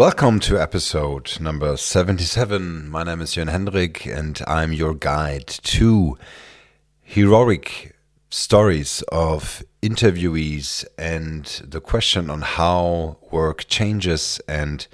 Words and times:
Welcome 0.00 0.40
to 0.40 0.58
episode 0.58 1.38
number 1.40 1.76
77. 1.76 2.88
My 2.88 3.02
name 3.02 3.20
is 3.20 3.34
Jörn 3.34 3.50
Hendrik 3.50 4.06
and 4.06 4.40
I'm 4.46 4.72
your 4.72 4.94
guide 4.94 5.46
to 5.46 6.16
heroic 7.02 7.94
stories 8.30 9.02
of 9.12 9.62
interviewees 9.82 10.86
and 10.96 11.44
the 11.62 11.82
question 11.82 12.30
on 12.30 12.40
how 12.40 13.18
work 13.30 13.66
changes 13.68 14.40
and 14.48 14.86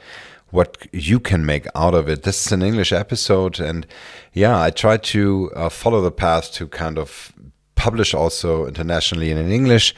what 0.50 0.76
you 0.90 1.20
can 1.20 1.46
make 1.46 1.68
out 1.76 1.94
of 1.94 2.08
it. 2.08 2.24
This 2.24 2.44
is 2.44 2.50
an 2.50 2.64
English 2.64 2.90
episode, 2.90 3.60
and 3.60 3.86
yeah, 4.32 4.60
I 4.60 4.70
try 4.70 4.96
to 4.96 5.52
uh, 5.54 5.68
follow 5.68 6.00
the 6.00 6.10
path 6.10 6.52
to 6.54 6.66
kind 6.66 6.98
of 6.98 7.32
publish 7.76 8.12
also 8.12 8.66
internationally 8.66 9.30
and 9.30 9.38
in 9.38 9.52
English 9.52 9.94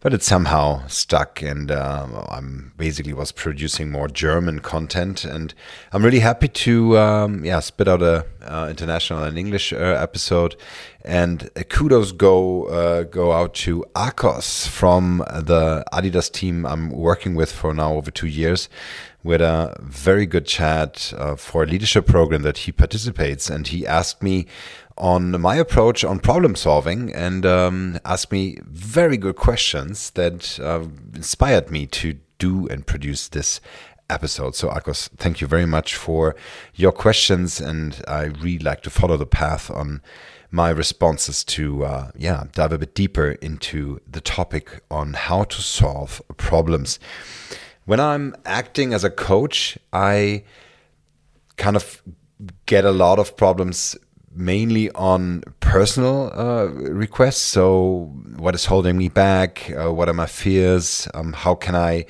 but 0.00 0.14
it 0.14 0.22
somehow 0.22 0.86
stuck 0.86 1.42
and 1.42 1.70
uh, 1.70 2.06
i'm 2.28 2.72
basically 2.76 3.12
was 3.12 3.32
producing 3.32 3.90
more 3.90 4.08
german 4.08 4.60
content 4.60 5.24
and 5.24 5.54
i'm 5.92 6.04
really 6.04 6.20
happy 6.20 6.48
to 6.48 6.96
um, 6.96 7.44
yeah 7.44 7.60
spit 7.60 7.88
out 7.88 8.02
a 8.02 8.24
uh, 8.42 8.68
international 8.70 9.22
and 9.22 9.38
english 9.38 9.72
uh, 9.72 9.76
episode. 9.76 10.56
And 11.04 11.50
kudos 11.70 12.12
go 12.12 12.64
uh, 12.64 13.04
go 13.04 13.32
out 13.32 13.54
to 13.64 13.84
akos 13.94 14.68
from 14.68 15.18
the 15.18 15.84
adidas 15.92 16.30
team 16.30 16.66
i'm 16.66 16.90
working 16.90 17.34
with 17.34 17.50
for 17.50 17.72
now 17.72 17.94
over 17.94 18.10
two 18.10 18.26
years 18.26 18.68
had 19.32 19.40
a 19.40 19.76
very 19.80 20.26
good 20.26 20.46
chat 20.46 21.12
uh, 21.16 21.36
for 21.36 21.64
a 21.64 21.66
leadership 21.66 22.06
program 22.06 22.42
that 22.42 22.58
he 22.58 22.72
participates. 22.72 23.50
And 23.50 23.66
he 23.66 23.86
asked 23.86 24.22
me 24.22 24.46
on 24.98 25.40
my 25.40 25.56
approach 25.56 26.04
on 26.04 26.18
problem 26.18 26.54
solving 26.54 27.12
and 27.14 27.46
um, 27.46 27.98
asked 28.04 28.30
me 28.32 28.58
very 28.64 29.16
good 29.16 29.36
questions 29.36 30.10
that 30.10 30.58
uh, 30.60 30.84
inspired 31.14 31.70
me 31.70 31.86
to 31.86 32.18
do 32.38 32.66
and 32.68 32.86
produce 32.86 33.28
this 33.28 33.60
episode. 34.10 34.54
So, 34.54 34.68
Akos, 34.68 35.08
thank 35.16 35.40
you 35.40 35.46
very 35.46 35.66
much 35.66 35.94
for 35.96 36.34
your 36.74 36.92
questions, 36.92 37.60
and 37.60 38.02
I 38.08 38.24
really 38.24 38.58
like 38.58 38.82
to 38.82 38.90
follow 38.90 39.16
the 39.16 39.26
path 39.26 39.70
on 39.70 40.02
my 40.50 40.70
responses 40.70 41.44
to, 41.44 41.84
uh, 41.84 42.10
yeah, 42.16 42.44
dive 42.52 42.72
a 42.72 42.78
bit 42.78 42.94
deeper 42.94 43.32
into 43.32 44.00
the 44.10 44.20
topic 44.20 44.80
on 44.90 45.12
how 45.12 45.44
to 45.44 45.60
solve 45.60 46.22
problems. 46.38 46.98
When 47.84 48.00
I'm 48.00 48.34
acting 48.44 48.94
as 48.94 49.04
a 49.04 49.10
coach, 49.10 49.78
I 49.92 50.44
kind 51.56 51.76
of 51.76 52.02
get 52.66 52.84
a 52.84 52.92
lot 52.92 53.18
of 53.18 53.36
problems 53.36 53.96
mainly 54.38 54.90
on 54.92 55.42
personal 55.60 56.32
uh, 56.32 56.66
requests. 56.66 57.42
So, 57.42 58.12
what 58.36 58.54
is 58.54 58.66
holding 58.66 58.96
me 58.96 59.08
back? 59.08 59.70
Uh, 59.76 59.92
what 59.92 60.08
are 60.08 60.14
my 60.14 60.26
fears? 60.26 61.08
Um, 61.12 61.32
how 61.32 61.54
can 61.54 61.74
I 61.74 62.06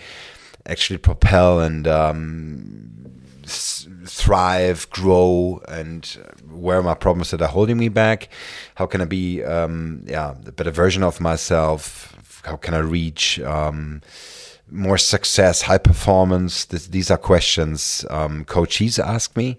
actually 0.67 0.99
propel 0.99 1.61
and 1.61 1.89
um, 1.89 2.91
thrive, 4.05 4.89
grow, 4.91 5.63
and 5.69 6.05
where 6.51 6.79
are 6.79 6.83
my 6.83 6.95
problems 6.95 7.31
that 7.31 7.41
are 7.41 7.49
holding 7.49 7.79
me 7.79 7.89
back? 7.89 8.29
How 8.75 8.87
can 8.87 9.01
I 9.01 9.07
be, 9.07 9.43
um, 9.43 10.03
yeah, 10.07 10.35
a 10.47 10.53
better 10.53 10.71
version 10.71 11.03
of 11.03 11.21
myself? 11.21 12.15
How 12.45 12.57
can 12.57 12.75
I 12.75 12.79
reach? 12.79 13.41
Um, 13.41 14.03
more 14.71 14.99
success, 14.99 15.63
high 15.63 15.79
performance. 15.79 16.67
This, 16.67 16.89
these 16.89 17.11
are 17.11 17.17
questions 17.17 18.05
um, 18.11 18.45
coaches 18.45 18.99
ask 18.99 19.35
me 19.35 19.59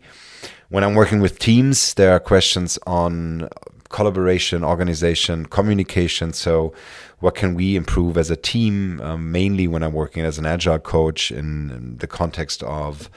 when 0.70 0.84
I'm 0.84 0.94
working 0.94 1.20
with 1.20 1.40
teams, 1.40 1.96
there 1.96 2.12
are 2.12 2.20
questions 2.20 2.78
on 2.86 3.50
collaboration, 3.90 4.64
organization, 4.64 5.48
communication. 5.48 6.32
So, 6.32 6.74
what 7.20 7.36
can 7.36 7.56
we 7.56 7.76
improve 7.76 8.18
as 8.18 8.30
a 8.30 8.36
team? 8.36 9.02
Um, 9.02 9.32
mainly 9.32 9.68
when 9.68 9.84
I'm 9.84 9.94
working 9.94 10.24
as 10.24 10.38
an 10.38 10.46
agile 10.46 10.80
coach 10.80 11.32
in, 11.32 11.70
in 11.72 11.98
the 11.98 12.08
context 12.08 12.64
of 12.64 13.10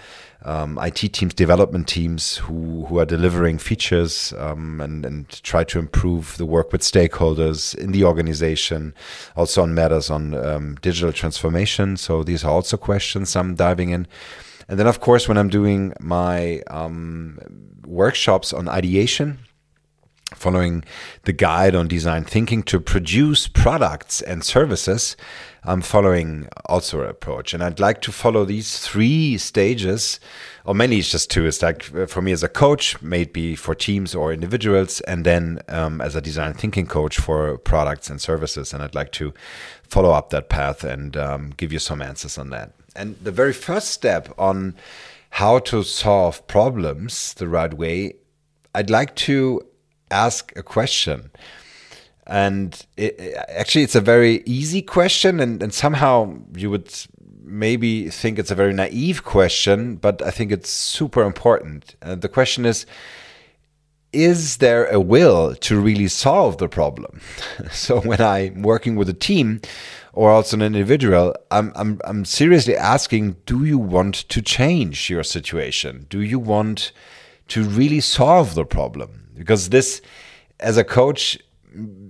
um, 0.45 0.78
IT 0.83 1.12
teams, 1.12 1.35
development 1.35 1.86
teams 1.86 2.39
who 2.39 2.86
who 2.86 2.98
are 2.98 3.05
delivering 3.05 3.58
features 3.58 4.33
um, 4.39 4.80
and 4.80 5.05
and 5.05 5.29
try 5.42 5.62
to 5.64 5.79
improve 5.79 6.36
the 6.39 6.46
work 6.46 6.73
with 6.73 6.80
stakeholders 6.80 7.77
in 7.77 7.92
the 7.92 8.05
organization. 8.05 8.95
Also 9.36 9.62
on 9.62 9.74
matters 9.74 10.11
on 10.11 10.35
um, 10.35 10.77
digital 10.77 11.12
transformation. 11.12 11.96
So 11.96 12.24
these 12.24 12.45
are 12.45 12.51
also 12.51 12.77
questions 12.77 13.36
I'm 13.36 13.55
diving 13.55 13.91
in. 13.91 14.07
And 14.73 14.79
then, 14.79 14.87
of 14.87 15.01
course, 15.01 15.29
when 15.29 15.37
I'm 15.37 15.51
doing 15.51 15.93
my 16.01 16.63
um, 16.69 17.39
workshops 17.87 18.55
on 18.55 18.71
ideation, 18.71 19.41
following 20.35 20.83
the 21.25 21.35
guide 21.35 21.75
on 21.75 21.89
design 21.89 22.25
thinking 22.25 22.63
to 22.63 22.81
produce 22.81 23.49
products 23.49 24.23
and 24.23 24.43
services, 24.43 25.15
I'm 25.63 25.83
following 25.83 26.49
also 26.65 27.03
an 27.03 27.11
approach. 27.11 27.53
And 27.53 27.63
I'd 27.63 27.81
like 27.81 28.01
to 28.01 28.13
follow 28.13 28.47
these 28.47 28.79
three 28.79 29.37
stages, 29.37 30.19
or 30.65 30.75
mainly 30.75 31.01
it's 31.01 31.11
just 31.11 31.31
two. 31.31 31.45
It's 31.45 31.61
like 31.61 31.83
for 32.09 32.23
me 32.23 32.33
as 32.33 32.43
a 32.43 32.49
coach, 32.49 32.99
maybe 33.03 33.55
for 33.55 33.75
teams 33.75 34.15
or 34.15 34.33
individuals, 34.33 35.03
and 35.03 35.27
then 35.27 35.61
um, 35.69 36.01
as 36.01 36.17
a 36.17 36.23
design 36.23 36.55
thinking 36.55 36.87
coach 36.87 37.19
for 37.19 37.59
products 37.59 38.09
and 38.09 38.23
services. 38.23 38.73
And 38.73 38.83
I'd 38.83 38.95
like 38.95 39.13
to 39.13 39.35
follow 39.83 40.13
up 40.13 40.31
that 40.31 40.49
path 40.49 40.83
and 40.83 41.15
um, 41.15 41.53
give 41.59 41.75
you 41.75 41.79
some 41.79 42.01
answers 42.01 42.39
on 42.39 42.49
that. 42.49 42.73
And 42.95 43.17
the 43.23 43.33
very 43.33 43.53
first 43.53 43.89
step 43.89 44.33
on 44.39 44.75
how 45.30 45.58
to 45.61 45.83
solve 45.83 46.47
problems 46.47 47.35
the 47.35 47.48
right 47.48 47.73
way, 47.73 48.14
I'd 48.75 48.91
like 48.91 49.17
to 49.17 49.67
ask 50.11 50.53
a 50.57 50.63
question. 50.63 51.30
And 52.27 52.85
it, 52.97 53.19
actually, 53.48 53.83
it's 53.83 53.95
a 53.95 54.01
very 54.01 54.42
easy 54.47 54.83
question, 54.83 55.41
and, 55.41 55.63
and 55.63 55.75
somehow 55.75 56.39
you 56.55 56.70
would 56.70 56.92
maybe 57.42 58.08
think 58.08 58.39
it's 58.39 58.51
a 58.51 58.55
very 58.55 58.73
naive 58.73 59.24
question, 59.24 59.97
but 59.97 60.23
I 60.23 60.30
think 60.30 60.53
it's 60.53 60.70
super 60.70 61.23
important. 61.23 61.97
Uh, 62.03 62.14
the 62.14 62.29
question 62.29 62.64
is 62.64 62.86
Is 64.13 64.59
there 64.59 64.86
a 64.86 65.01
will 65.01 65.55
to 65.57 65.80
really 65.80 66.09
solve 66.09 66.59
the 66.59 66.69
problem? 66.69 67.20
so, 67.73 68.01
when 68.01 68.20
I'm 68.20 68.63
working 68.63 68.97
with 68.97 69.09
a 69.09 69.14
team, 69.14 69.61
or 70.12 70.30
also 70.30 70.56
an 70.56 70.62
individual, 70.62 71.34
I'm, 71.50 71.73
I'm, 71.74 72.00
I'm 72.05 72.24
seriously 72.24 72.77
asking 72.77 73.36
do 73.46 73.64
you 73.64 73.78
want 73.78 74.14
to 74.14 74.42
change 74.42 75.08
your 75.08 75.23
situation? 75.23 76.06
Do 76.08 76.20
you 76.20 76.39
want 76.39 76.92
to 77.48 77.64
really 77.64 78.00
solve 78.00 78.55
the 78.55 78.64
problem? 78.64 79.28
Because 79.34 79.70
this, 79.70 80.02
as 80.61 80.77
a 80.77 80.84
coach, 80.84 81.39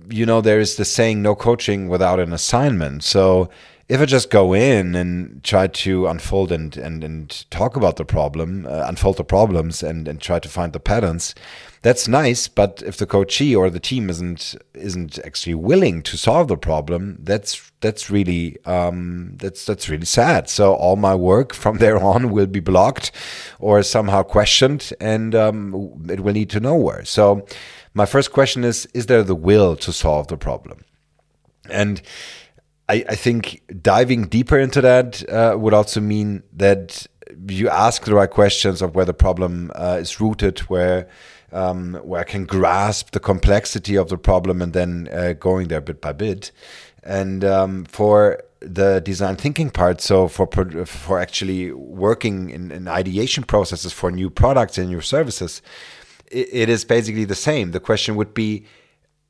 you 0.09 0.25
know, 0.25 0.41
there 0.41 0.59
is 0.59 0.75
the 0.75 0.85
saying 0.85 1.21
no 1.21 1.35
coaching 1.35 1.87
without 1.87 2.19
an 2.19 2.33
assignment. 2.33 3.03
So 3.03 3.49
if 3.87 4.01
I 4.01 4.05
just 4.05 4.29
go 4.29 4.53
in 4.53 4.95
and 4.95 5.43
try 5.43 5.67
to 5.67 6.07
unfold 6.07 6.51
and, 6.51 6.75
and, 6.77 7.03
and 7.03 7.49
talk 7.51 7.75
about 7.75 7.95
the 7.95 8.05
problem, 8.05 8.65
uh, 8.65 8.83
unfold 8.85 9.17
the 9.17 9.23
problems 9.23 9.83
and, 9.83 10.07
and 10.07 10.19
try 10.19 10.39
to 10.39 10.49
find 10.49 10.73
the 10.73 10.79
patterns, 10.79 11.35
that's 11.83 12.07
nice. 12.07 12.47
But 12.47 12.81
if 12.85 12.97
the 12.97 13.05
coachee 13.05 13.55
or 13.55 13.69
the 13.69 13.79
team 13.79 14.09
isn't 14.09 14.55
isn't 14.73 15.19
actually 15.19 15.55
willing 15.55 16.01
to 16.03 16.17
solve 16.17 16.47
the 16.47 16.57
problem, 16.57 17.17
that's 17.21 17.71
that's 17.81 18.09
really 18.09 18.57
um, 18.65 19.35
that's 19.35 19.65
that's 19.65 19.89
really 19.89 20.05
sad. 20.05 20.49
So 20.49 20.73
all 20.73 20.95
my 20.95 21.13
work 21.13 21.53
from 21.63 21.77
there 21.77 22.01
on 22.01 22.31
will 22.31 22.47
be 22.47 22.61
blocked 22.61 23.11
or 23.59 23.83
somehow 23.83 24.23
questioned, 24.23 24.91
and 24.99 25.35
um, 25.35 26.07
it 26.09 26.21
will 26.21 26.33
lead 26.33 26.49
to 26.51 26.61
nowhere. 26.61 27.03
So 27.05 27.45
my 27.93 28.05
first 28.05 28.31
question 28.31 28.63
is: 28.63 28.87
Is 28.93 29.07
there 29.07 29.23
the 29.23 29.35
will 29.35 29.75
to 29.75 29.91
solve 29.91 30.27
the 30.27 30.37
problem? 30.37 30.85
And 31.69 32.01
I, 32.87 33.05
I 33.09 33.15
think 33.15 33.61
diving 33.81 34.23
deeper 34.27 34.57
into 34.57 34.79
that 34.81 35.29
uh, 35.29 35.57
would 35.57 35.73
also 35.73 35.99
mean 35.99 36.43
that 36.53 37.07
you 37.47 37.67
ask 37.67 38.05
the 38.05 38.15
right 38.15 38.29
questions 38.29 38.81
of 38.81 38.95
where 38.95 39.05
the 39.05 39.13
problem 39.13 39.71
uh, 39.75 39.97
is 39.99 40.21
rooted, 40.21 40.59
where 40.59 41.09
um, 41.53 41.95
where 42.03 42.21
I 42.21 42.23
can 42.23 42.45
grasp 42.45 43.11
the 43.11 43.19
complexity 43.19 43.95
of 43.95 44.09
the 44.09 44.17
problem 44.17 44.61
and 44.61 44.73
then 44.73 45.07
uh, 45.11 45.33
going 45.33 45.67
there 45.67 45.81
bit 45.81 46.01
by 46.01 46.11
bit. 46.11 46.51
And 47.03 47.43
um, 47.45 47.85
for 47.85 48.43
the 48.59 49.01
design 49.01 49.35
thinking 49.35 49.69
part, 49.69 50.01
so 50.01 50.27
for 50.27 50.47
for 50.85 51.19
actually 51.19 51.71
working 51.71 52.49
in, 52.49 52.71
in 52.71 52.87
ideation 52.87 53.43
processes 53.43 53.93
for 53.93 54.11
new 54.11 54.29
products 54.29 54.77
and 54.77 54.89
new 54.89 55.01
services, 55.01 55.61
it, 56.31 56.47
it 56.51 56.69
is 56.69 56.85
basically 56.85 57.25
the 57.25 57.35
same. 57.35 57.71
The 57.71 57.79
question 57.79 58.15
would 58.15 58.33
be, 58.33 58.65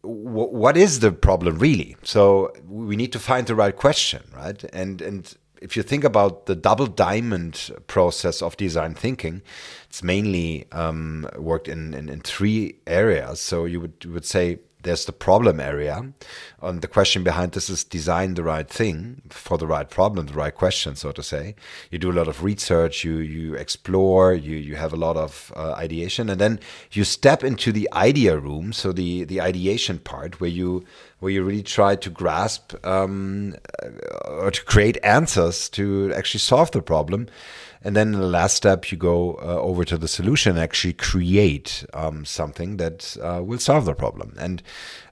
what 0.01 0.77
is 0.77 0.99
the 0.99 1.11
problem 1.11 1.57
really? 1.57 1.97
So 2.03 2.53
we 2.67 2.95
need 2.95 3.11
to 3.13 3.19
find 3.19 3.47
the 3.47 3.55
right 3.55 3.75
question, 3.75 4.23
right? 4.35 4.63
And 4.65 5.01
and 5.01 5.35
if 5.63 5.77
you 5.77 5.83
think 5.83 6.03
about 6.03 6.45
the 6.45 6.55
double 6.55 6.87
diamond 6.87 7.71
process 7.87 8.41
of 8.41 8.57
design 8.57 8.93
thinking, 8.93 9.41
it's 9.87 10.03
mainly 10.03 10.65
um, 10.73 11.27
worked 11.37 11.69
in, 11.69 11.93
in, 11.93 12.09
in 12.09 12.19
three 12.19 12.75
areas. 12.85 13.39
So 13.39 13.63
you 13.63 13.79
would 13.79 13.93
you 14.03 14.11
would 14.11 14.25
say 14.25 14.59
there's 14.83 15.05
the 15.05 15.11
problem 15.11 15.59
area. 15.59 16.13
And 16.61 16.81
the 16.81 16.87
question 16.87 17.23
behind 17.23 17.51
this 17.51 17.69
is 17.69 17.83
design 17.83 18.35
the 18.35 18.43
right 18.43 18.69
thing 18.69 19.21
for 19.29 19.57
the 19.57 19.67
right 19.67 19.89
problem, 19.89 20.27
the 20.27 20.33
right 20.33 20.55
question, 20.55 20.95
so 20.95 21.11
to 21.11 21.23
say. 21.23 21.55
You 21.91 21.99
do 21.99 22.11
a 22.11 22.13
lot 22.13 22.27
of 22.27 22.43
research, 22.43 23.03
you 23.03 23.17
you 23.17 23.55
explore, 23.55 24.33
you 24.33 24.55
you 24.55 24.75
have 24.75 24.93
a 24.93 24.97
lot 24.97 25.17
of 25.17 25.51
uh, 25.55 25.73
ideation, 25.73 26.29
and 26.29 26.39
then 26.39 26.59
you 26.91 27.03
step 27.03 27.43
into 27.43 27.71
the 27.71 27.89
idea 27.93 28.37
room, 28.37 28.73
so 28.73 28.91
the 28.91 29.23
the 29.25 29.41
ideation 29.41 29.99
part 29.99 30.39
where 30.39 30.49
you 30.49 30.85
where 31.19 31.31
you 31.31 31.43
really 31.43 31.63
try 31.63 31.95
to 31.95 32.09
grasp 32.09 32.73
um, 32.85 33.55
or 34.25 34.51
to 34.51 34.63
create 34.65 34.97
answers 35.03 35.69
to 35.69 36.13
actually 36.13 36.39
solve 36.39 36.71
the 36.71 36.81
problem. 36.81 37.27
And 37.83 37.95
then 37.95 38.13
the 38.13 38.27
last 38.27 38.55
step, 38.55 38.91
you 38.91 38.97
go 38.97 39.33
uh, 39.35 39.59
over 39.59 39.83
to 39.85 39.97
the 39.97 40.07
solution 40.07 40.51
and 40.51 40.59
actually 40.59 40.93
create 40.93 41.85
um, 41.93 42.23
something 42.23 42.77
that 42.77 43.17
uh, 43.21 43.41
will 43.43 43.59
solve 43.59 43.85
the 43.85 43.93
problem. 43.93 44.35
And 44.39 44.63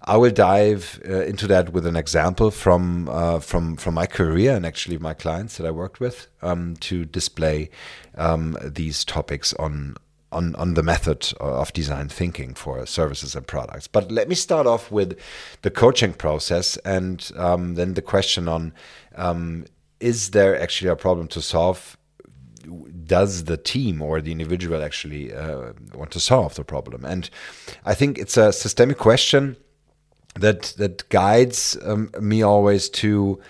I 0.04 0.16
will 0.18 0.32
dive 0.32 1.02
uh, 1.08 1.24
into 1.24 1.48
that 1.48 1.74
with 1.74 1.86
an 1.86 1.98
example 1.98 2.50
from 2.50 3.10
uh, 3.10 3.40
from 3.40 3.76
from 3.76 3.94
my 3.94 4.08
career 4.08 4.56
and 4.56 4.66
actually 4.66 4.98
my 4.98 5.14
clients 5.14 5.58
that 5.58 5.68
I 5.68 5.72
worked 5.72 6.00
with 6.00 6.28
um, 6.42 6.76
to 6.82 7.06
display 7.06 7.70
um, 8.16 8.58
these 8.64 9.04
topics 9.04 9.54
on 9.56 9.98
on, 10.32 10.56
on 10.56 10.76
the 10.76 10.84
method 10.84 11.34
of 11.42 11.74
design 11.74 12.08
thinking 12.08 12.54
for 12.54 12.86
services 12.86 13.36
and 13.36 13.46
products. 13.46 13.88
But 13.88 14.12
let 14.12 14.30
me 14.30 14.36
start 14.36 14.66
off 14.66 14.90
with 14.90 15.20
the 15.62 15.70
coaching 15.70 16.14
process 16.14 16.78
and 16.78 17.30
um, 17.36 17.76
then 17.76 17.96
the 17.96 18.02
question 18.02 18.48
on 18.48 18.74
um, 19.16 19.66
is 20.00 20.32
there 20.32 20.60
actually 20.60 20.90
a 20.90 20.96
problem 20.96 21.28
to 21.28 21.42
solve 21.42 21.98
does 23.06 23.46
the 23.46 23.58
team 23.58 24.02
or 24.02 24.22
the 24.22 24.32
individual 24.32 24.84
actually 24.84 25.34
uh, 25.34 25.74
want 25.94 26.12
to 26.12 26.20
solve 26.20 26.56
the 26.56 26.64
problem? 26.64 27.06
And 27.06 27.30
I 27.86 27.94
think 27.94 28.18
it's 28.18 28.38
a 28.38 28.52
systemic 28.52 28.98
question 28.98 29.58
that 30.36 30.74
that 30.78 31.08
guides 31.10 31.78
um, 31.84 32.12
me 32.20 32.42
always 32.42 32.90
to 32.90 33.42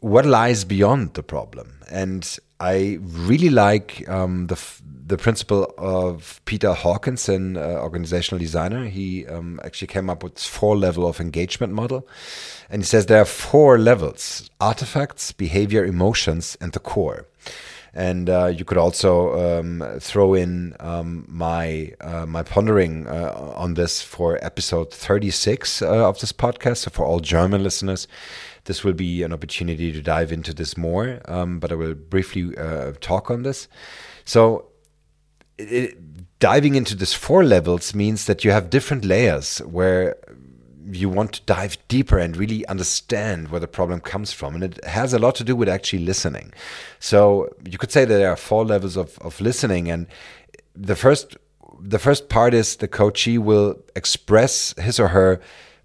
what 0.00 0.24
lies 0.24 0.64
beyond 0.64 1.14
the 1.14 1.22
problem. 1.22 1.80
And 1.90 2.38
I 2.60 2.98
really 3.00 3.50
like 3.50 4.08
um, 4.08 4.46
the 4.46 4.58
the 5.06 5.16
principle 5.16 5.74
of 5.76 6.40
Peter 6.44 6.72
Hawkins, 6.72 7.28
an 7.28 7.56
uh, 7.56 7.60
organizational 7.60 8.38
designer. 8.38 8.84
He 8.86 9.26
um, 9.26 9.58
actually 9.64 9.88
came 9.88 10.08
up 10.08 10.22
with 10.22 10.38
four 10.38 10.76
level 10.76 11.06
of 11.06 11.20
engagement 11.20 11.72
model, 11.72 12.06
and 12.68 12.82
he 12.82 12.86
says 12.86 13.06
there 13.06 13.22
are 13.22 13.24
four 13.24 13.78
levels: 13.78 14.50
artifacts, 14.60 15.32
behavior, 15.32 15.84
emotions, 15.84 16.56
and 16.60 16.72
the 16.72 16.80
core. 16.80 17.26
And 17.92 18.30
uh, 18.30 18.46
you 18.46 18.64
could 18.64 18.78
also 18.78 19.58
um, 19.58 19.84
throw 19.98 20.34
in 20.34 20.76
um, 20.78 21.24
my 21.28 21.92
uh, 22.00 22.26
my 22.26 22.42
pondering 22.42 23.06
uh, 23.06 23.52
on 23.56 23.74
this 23.74 24.00
for 24.00 24.38
episode 24.44 24.92
36 24.92 25.82
uh, 25.82 26.08
of 26.08 26.20
this 26.20 26.32
podcast. 26.32 26.78
So 26.78 26.90
for 26.90 27.04
all 27.04 27.20
German 27.20 27.64
listeners, 27.64 28.06
this 28.64 28.84
will 28.84 28.92
be 28.92 29.22
an 29.22 29.32
opportunity 29.32 29.90
to 29.92 30.02
dive 30.02 30.30
into 30.30 30.54
this 30.54 30.76
more. 30.76 31.20
Um, 31.24 31.58
but 31.58 31.72
I 31.72 31.74
will 31.74 31.94
briefly 31.94 32.56
uh, 32.56 32.92
talk 33.00 33.30
on 33.30 33.42
this. 33.42 33.66
So 34.24 34.68
it, 35.58 35.98
diving 36.38 36.74
into 36.74 36.94
this 36.94 37.12
four 37.12 37.44
levels 37.44 37.94
means 37.94 38.26
that 38.26 38.44
you 38.44 38.50
have 38.50 38.70
different 38.70 39.04
layers 39.04 39.58
where 39.58 40.16
you 40.90 41.08
want 41.08 41.32
to 41.34 41.42
dive 41.42 41.76
deeper 41.88 42.18
and 42.18 42.36
really 42.36 42.66
understand 42.66 43.48
where 43.48 43.60
the 43.60 43.68
problem 43.68 44.00
comes 44.00 44.32
from. 44.32 44.54
And 44.54 44.64
it 44.64 44.84
has 44.84 45.12
a 45.12 45.18
lot 45.18 45.34
to 45.36 45.44
do 45.44 45.54
with 45.54 45.68
actually 45.68 46.04
listening. 46.04 46.52
So 46.98 47.54
you 47.68 47.78
could 47.78 47.92
say 47.92 48.04
that 48.04 48.14
there 48.14 48.30
are 48.30 48.36
four 48.36 48.64
levels 48.64 48.96
of, 48.96 49.18
of 49.18 49.40
listening. 49.40 49.90
And 49.90 50.06
the 50.74 50.96
first 50.96 51.36
the 51.82 51.98
first 51.98 52.28
part 52.28 52.52
is 52.52 52.76
the 52.76 52.88
coachee 52.88 53.38
will 53.38 53.78
express 53.96 54.74
his 54.78 55.00
or 55.00 55.08
her 55.08 55.40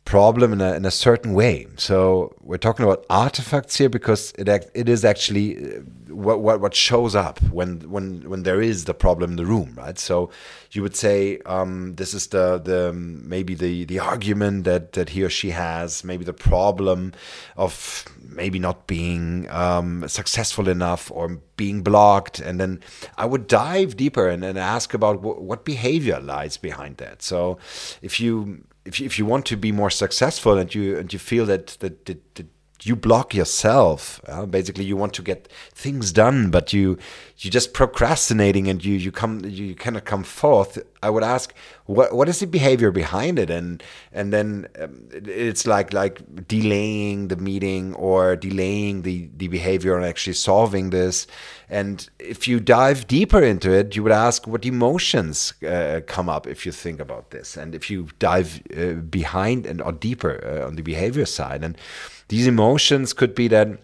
problem 0.06 0.54
in 0.54 0.62
a, 0.62 0.74
in 0.74 0.86
a 0.86 0.92
certain 0.92 1.34
way. 1.34 1.68
So 1.78 2.36
we're 2.42 2.58
talking 2.58 2.86
about 2.86 3.06
artifacts 3.10 3.76
here 3.78 3.90
because 3.90 4.32
it 4.38 4.48
it 4.74 4.88
is 4.88 5.04
actually 5.04 5.58
uh, 5.58 5.80
what, 6.10 6.42
what 6.42 6.62
what 6.62 6.76
shows 6.76 7.16
up 7.16 7.42
when 7.52 7.90
when 7.90 8.30
when 8.30 8.44
there 8.44 8.62
is 8.62 8.86
the 8.86 8.94
problem 8.94 9.32
in 9.32 9.36
the 9.36 9.46
room, 9.46 9.74
right? 9.76 9.98
So 9.98 10.30
you 10.72 10.84
would 10.84 10.96
say 10.96 11.40
um, 11.48 11.96
this 11.96 12.14
is 12.14 12.28
the 12.28 12.60
the 12.60 12.94
maybe 12.94 13.56
the 13.56 13.86
the 13.86 14.00
argument 14.00 14.64
that 14.66 14.94
that 14.94 15.10
he 15.10 15.24
or 15.24 15.30
she 15.30 15.50
has, 15.50 16.04
maybe 16.04 16.24
the 16.24 16.34
problem 16.34 17.14
of 17.58 18.06
maybe 18.22 18.60
not 18.60 18.86
being 18.86 19.50
um, 19.50 20.08
successful 20.08 20.70
enough 20.70 21.12
or 21.12 21.42
being 21.58 21.82
blocked, 21.82 22.40
and 22.40 22.60
then 22.60 22.80
I 23.18 23.26
would 23.26 23.48
dive 23.48 23.98
deeper 23.98 24.30
and, 24.30 24.44
and 24.44 24.58
ask 24.60 24.94
about 24.94 25.22
what 25.22 25.66
behavior 25.66 26.20
lies 26.20 26.58
behind 26.58 26.98
that. 26.98 27.24
So 27.24 27.58
if 28.02 28.20
you 28.20 28.66
if 28.86 29.00
you, 29.00 29.06
if 29.06 29.18
you 29.20 29.26
want 29.26 29.46
to 29.48 29.58
be 29.58 29.72
more 29.72 29.90
successful 29.90 30.58
and 30.58 30.74
you 30.74 30.98
and 30.98 31.12
you 31.12 31.20
feel 31.20 31.46
that 31.48 31.78
that, 31.80 32.06
that, 32.06 32.36
that 32.36 32.48
you 32.84 32.96
block 32.96 33.34
yourself. 33.34 34.22
Uh, 34.28 34.46
basically, 34.46 34.84
you 34.86 34.98
want 34.98 35.14
to 35.14 35.22
get 35.22 35.48
things 35.74 36.12
done, 36.12 36.52
but 36.52 36.74
you 36.74 36.98
you 37.38 37.52
just 37.52 37.74
procrastinating 37.74 38.68
and 38.68 38.84
you 38.84 38.96
you 38.96 39.12
come 39.12 39.42
you 39.44 39.76
cannot 39.76 40.06
come 40.06 40.24
forth. 40.24 40.78
I 41.02 41.10
would 41.10 41.24
ask 41.24 41.54
what 41.86 42.14
what 42.14 42.30
is 42.30 42.40
the 42.40 42.48
behavior 42.48 42.92
behind 42.92 43.40
it, 43.40 43.50
and 43.50 43.84
and 44.12 44.32
then 44.32 44.68
um, 44.80 45.08
it's 45.12 45.66
like 45.66 45.94
like 45.94 46.48
delaying 46.48 47.30
the 47.30 47.36
meeting 47.36 47.94
or 47.96 48.36
delaying 48.36 49.02
the 49.02 49.30
the 49.38 49.48
behavior 49.48 49.96
and 49.96 50.06
actually 50.06 50.34
solving 50.34 50.90
this. 50.90 51.28
And 51.70 52.08
if 52.20 52.48
you 52.48 52.60
dive 52.60 53.08
deeper 53.08 53.42
into 53.42 53.72
it, 53.72 53.96
you 53.96 54.04
would 54.04 54.12
ask 54.12 54.48
what 54.48 54.66
emotions 54.66 55.54
uh, 55.64 56.02
come 56.06 56.30
up 56.30 56.46
if 56.46 56.66
you 56.66 56.72
think 56.72 57.00
about 57.00 57.32
this, 57.32 57.58
and 57.58 57.74
if 57.74 57.90
you 57.90 58.10
dive 58.20 58.62
uh, 58.78 58.94
behind 58.94 59.66
and 59.66 59.82
or 59.82 59.92
deeper 59.92 60.44
uh, 60.46 60.68
on 60.68 60.76
the 60.76 60.84
behavior 60.84 61.26
side 61.26 61.64
and 61.64 61.78
these 62.28 62.48
emotions 62.48 63.14
could 63.14 63.36
be 63.36 63.48
that 63.50 63.80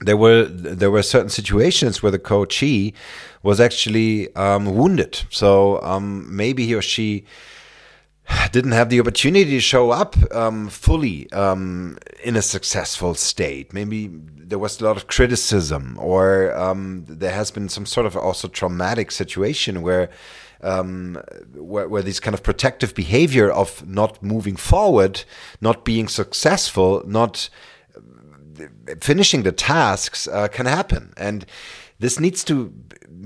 there 0.00 0.16
were 0.16 0.44
there 0.44 0.90
were 0.90 1.02
certain 1.02 1.28
situations 1.28 2.02
where 2.02 2.12
the 2.12 2.18
coachee 2.18 2.94
was 3.42 3.60
actually 3.60 4.34
um, 4.36 4.76
wounded. 4.76 5.22
So 5.30 5.82
um, 5.82 6.34
maybe 6.34 6.66
he 6.66 6.74
or 6.74 6.82
she 6.82 7.24
didn't 8.52 8.72
have 8.72 8.90
the 8.90 9.00
opportunity 9.00 9.50
to 9.52 9.60
show 9.60 9.90
up 9.90 10.14
um, 10.34 10.68
fully 10.68 11.30
um, 11.32 11.98
in 12.22 12.36
a 12.36 12.42
successful 12.42 13.14
state. 13.14 13.72
Maybe 13.72 14.10
there 14.12 14.58
was 14.58 14.80
a 14.80 14.84
lot 14.84 14.96
of 14.96 15.06
criticism, 15.06 15.98
or 16.00 16.56
um, 16.56 17.04
there 17.08 17.32
has 17.32 17.50
been 17.50 17.68
some 17.68 17.86
sort 17.86 18.06
of 18.06 18.16
also 18.16 18.48
traumatic 18.48 19.10
situation 19.10 19.82
where 19.82 20.10
um, 20.60 21.20
where, 21.54 21.88
where, 21.88 22.02
this 22.02 22.20
kind 22.20 22.34
of 22.34 22.42
protective 22.42 22.94
behavior 22.94 23.50
of 23.50 23.86
not 23.86 24.22
moving 24.22 24.56
forward, 24.56 25.24
not 25.60 25.84
being 25.84 26.08
successful, 26.08 27.02
not 27.06 27.48
uh, 27.96 28.00
finishing 29.00 29.42
the 29.42 29.52
tasks 29.52 30.26
uh, 30.28 30.48
can 30.48 30.66
happen. 30.66 31.12
And 31.16 31.46
this 31.98 32.18
needs 32.18 32.44
to 32.44 32.72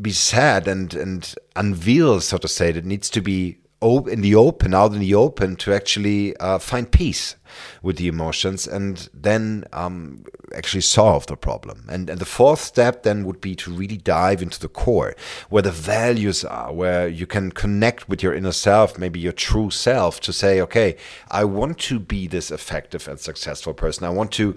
be 0.00 0.12
said 0.12 0.68
and, 0.68 0.92
and 0.94 1.34
unveiled, 1.56 2.22
so 2.22 2.38
to 2.38 2.48
say. 2.48 2.70
It 2.70 2.84
needs 2.84 3.08
to 3.10 3.20
be 3.20 3.58
in 3.80 4.20
the 4.20 4.34
open, 4.34 4.74
out 4.74 4.92
in 4.92 5.00
the 5.00 5.14
open, 5.14 5.56
to 5.56 5.74
actually 5.74 6.36
uh, 6.36 6.58
find 6.58 6.90
peace 6.90 7.36
with 7.82 7.96
the 7.96 8.08
emotions 8.08 8.66
and 8.66 9.08
then 9.12 9.64
um, 9.72 10.24
actually 10.54 10.80
solve 10.80 11.26
the 11.26 11.36
problem. 11.36 11.86
And, 11.88 12.10
and 12.10 12.18
the 12.18 12.24
fourth 12.24 12.60
step 12.60 13.02
then 13.02 13.24
would 13.24 13.40
be 13.40 13.54
to 13.56 13.72
really 13.72 13.96
dive 13.96 14.42
into 14.42 14.60
the 14.60 14.68
core, 14.68 15.14
where 15.48 15.62
the 15.62 15.70
values 15.70 16.44
are, 16.44 16.72
where 16.72 17.08
you 17.08 17.26
can 17.26 17.52
connect 17.52 18.08
with 18.08 18.22
your 18.22 18.34
inner 18.34 18.52
self, 18.52 18.98
maybe 18.98 19.20
your 19.20 19.32
true 19.32 19.70
self, 19.70 20.20
to 20.20 20.32
say, 20.32 20.60
okay, 20.60 20.96
I 21.30 21.44
want 21.44 21.78
to 21.80 21.98
be 21.98 22.26
this 22.26 22.50
effective 22.50 23.08
and 23.08 23.18
successful 23.18 23.74
person. 23.74 24.04
I 24.04 24.10
want 24.10 24.32
to, 24.32 24.56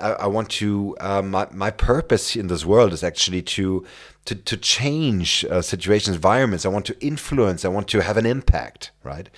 I 0.00 0.26
want 0.26 0.50
to, 0.50 0.96
um, 1.00 1.30
my, 1.30 1.48
my 1.52 1.70
purpose 1.70 2.36
in 2.36 2.48
this 2.48 2.64
world 2.64 2.92
is 2.92 3.02
actually 3.02 3.42
to 3.42 3.86
to, 4.26 4.34
to 4.34 4.56
change 4.56 5.44
uh, 5.46 5.62
situations, 5.62 6.16
environments. 6.16 6.66
I 6.66 6.68
want 6.68 6.86
to 6.86 7.04
influence. 7.04 7.64
I 7.64 7.68
want 7.68 7.88
to 7.88 8.00
have 8.00 8.16
an 8.16 8.26
impact, 8.26 8.90
right? 9.02 9.28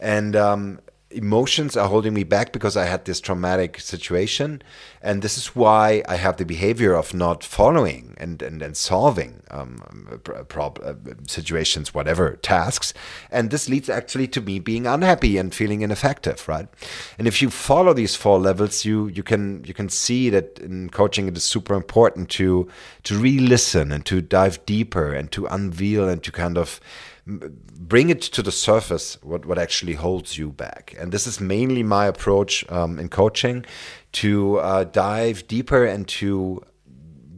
And 0.00 0.34
um, 0.34 0.80
emotions 1.14 1.76
are 1.76 1.88
holding 1.88 2.14
me 2.14 2.24
back 2.24 2.52
because 2.52 2.76
I 2.76 2.84
had 2.84 3.04
this 3.04 3.20
traumatic 3.20 3.80
situation. 3.80 4.62
And 5.00 5.22
this 5.22 5.36
is 5.36 5.56
why 5.56 6.02
I 6.08 6.16
have 6.16 6.36
the 6.36 6.44
behavior 6.44 6.94
of 6.94 7.12
not 7.12 7.42
following 7.42 8.14
and, 8.18 8.40
and, 8.42 8.62
and 8.62 8.76
solving 8.76 9.42
um, 9.50 10.20
prob- 10.48 10.80
uh, 10.82 10.94
situations, 11.26 11.92
whatever 11.92 12.36
tasks. 12.36 12.94
And 13.30 13.50
this 13.50 13.68
leads 13.68 13.88
actually 13.88 14.28
to 14.28 14.40
me 14.40 14.58
being 14.58 14.86
unhappy 14.86 15.38
and 15.38 15.54
feeling 15.54 15.82
ineffective, 15.82 16.46
right? 16.48 16.68
And 17.18 17.26
if 17.26 17.42
you 17.42 17.50
follow 17.50 17.92
these 17.92 18.14
four 18.14 18.38
levels, 18.38 18.84
you, 18.84 19.08
you 19.08 19.22
can 19.22 19.64
you 19.64 19.74
can 19.74 19.88
see 19.88 20.30
that 20.30 20.58
in 20.58 20.90
coaching 20.90 21.28
it 21.28 21.36
is 21.36 21.44
super 21.44 21.74
important 21.74 22.28
to 22.30 22.68
to 23.04 23.18
really 23.18 23.46
listen 23.46 23.92
and 23.92 24.04
to 24.06 24.20
dive 24.20 24.64
deeper 24.66 25.12
and 25.12 25.30
to 25.32 25.46
unveil 25.46 26.08
and 26.08 26.22
to 26.22 26.32
kind 26.32 26.56
of 26.56 26.80
bring 27.26 28.10
it 28.10 28.20
to 28.20 28.42
the 28.42 28.52
surface 28.52 29.16
what, 29.22 29.46
what 29.46 29.58
actually 29.58 29.94
holds 29.94 30.36
you 30.36 30.50
back. 30.50 30.94
And 30.98 31.12
this 31.12 31.26
is 31.26 31.40
mainly 31.40 31.82
my 31.82 32.06
approach 32.06 32.68
um, 32.70 32.98
in 32.98 33.08
coaching 33.08 33.64
to 34.12 34.58
uh, 34.58 34.84
dive 34.84 35.46
deeper 35.46 35.84
and 35.84 36.06
to 36.08 36.62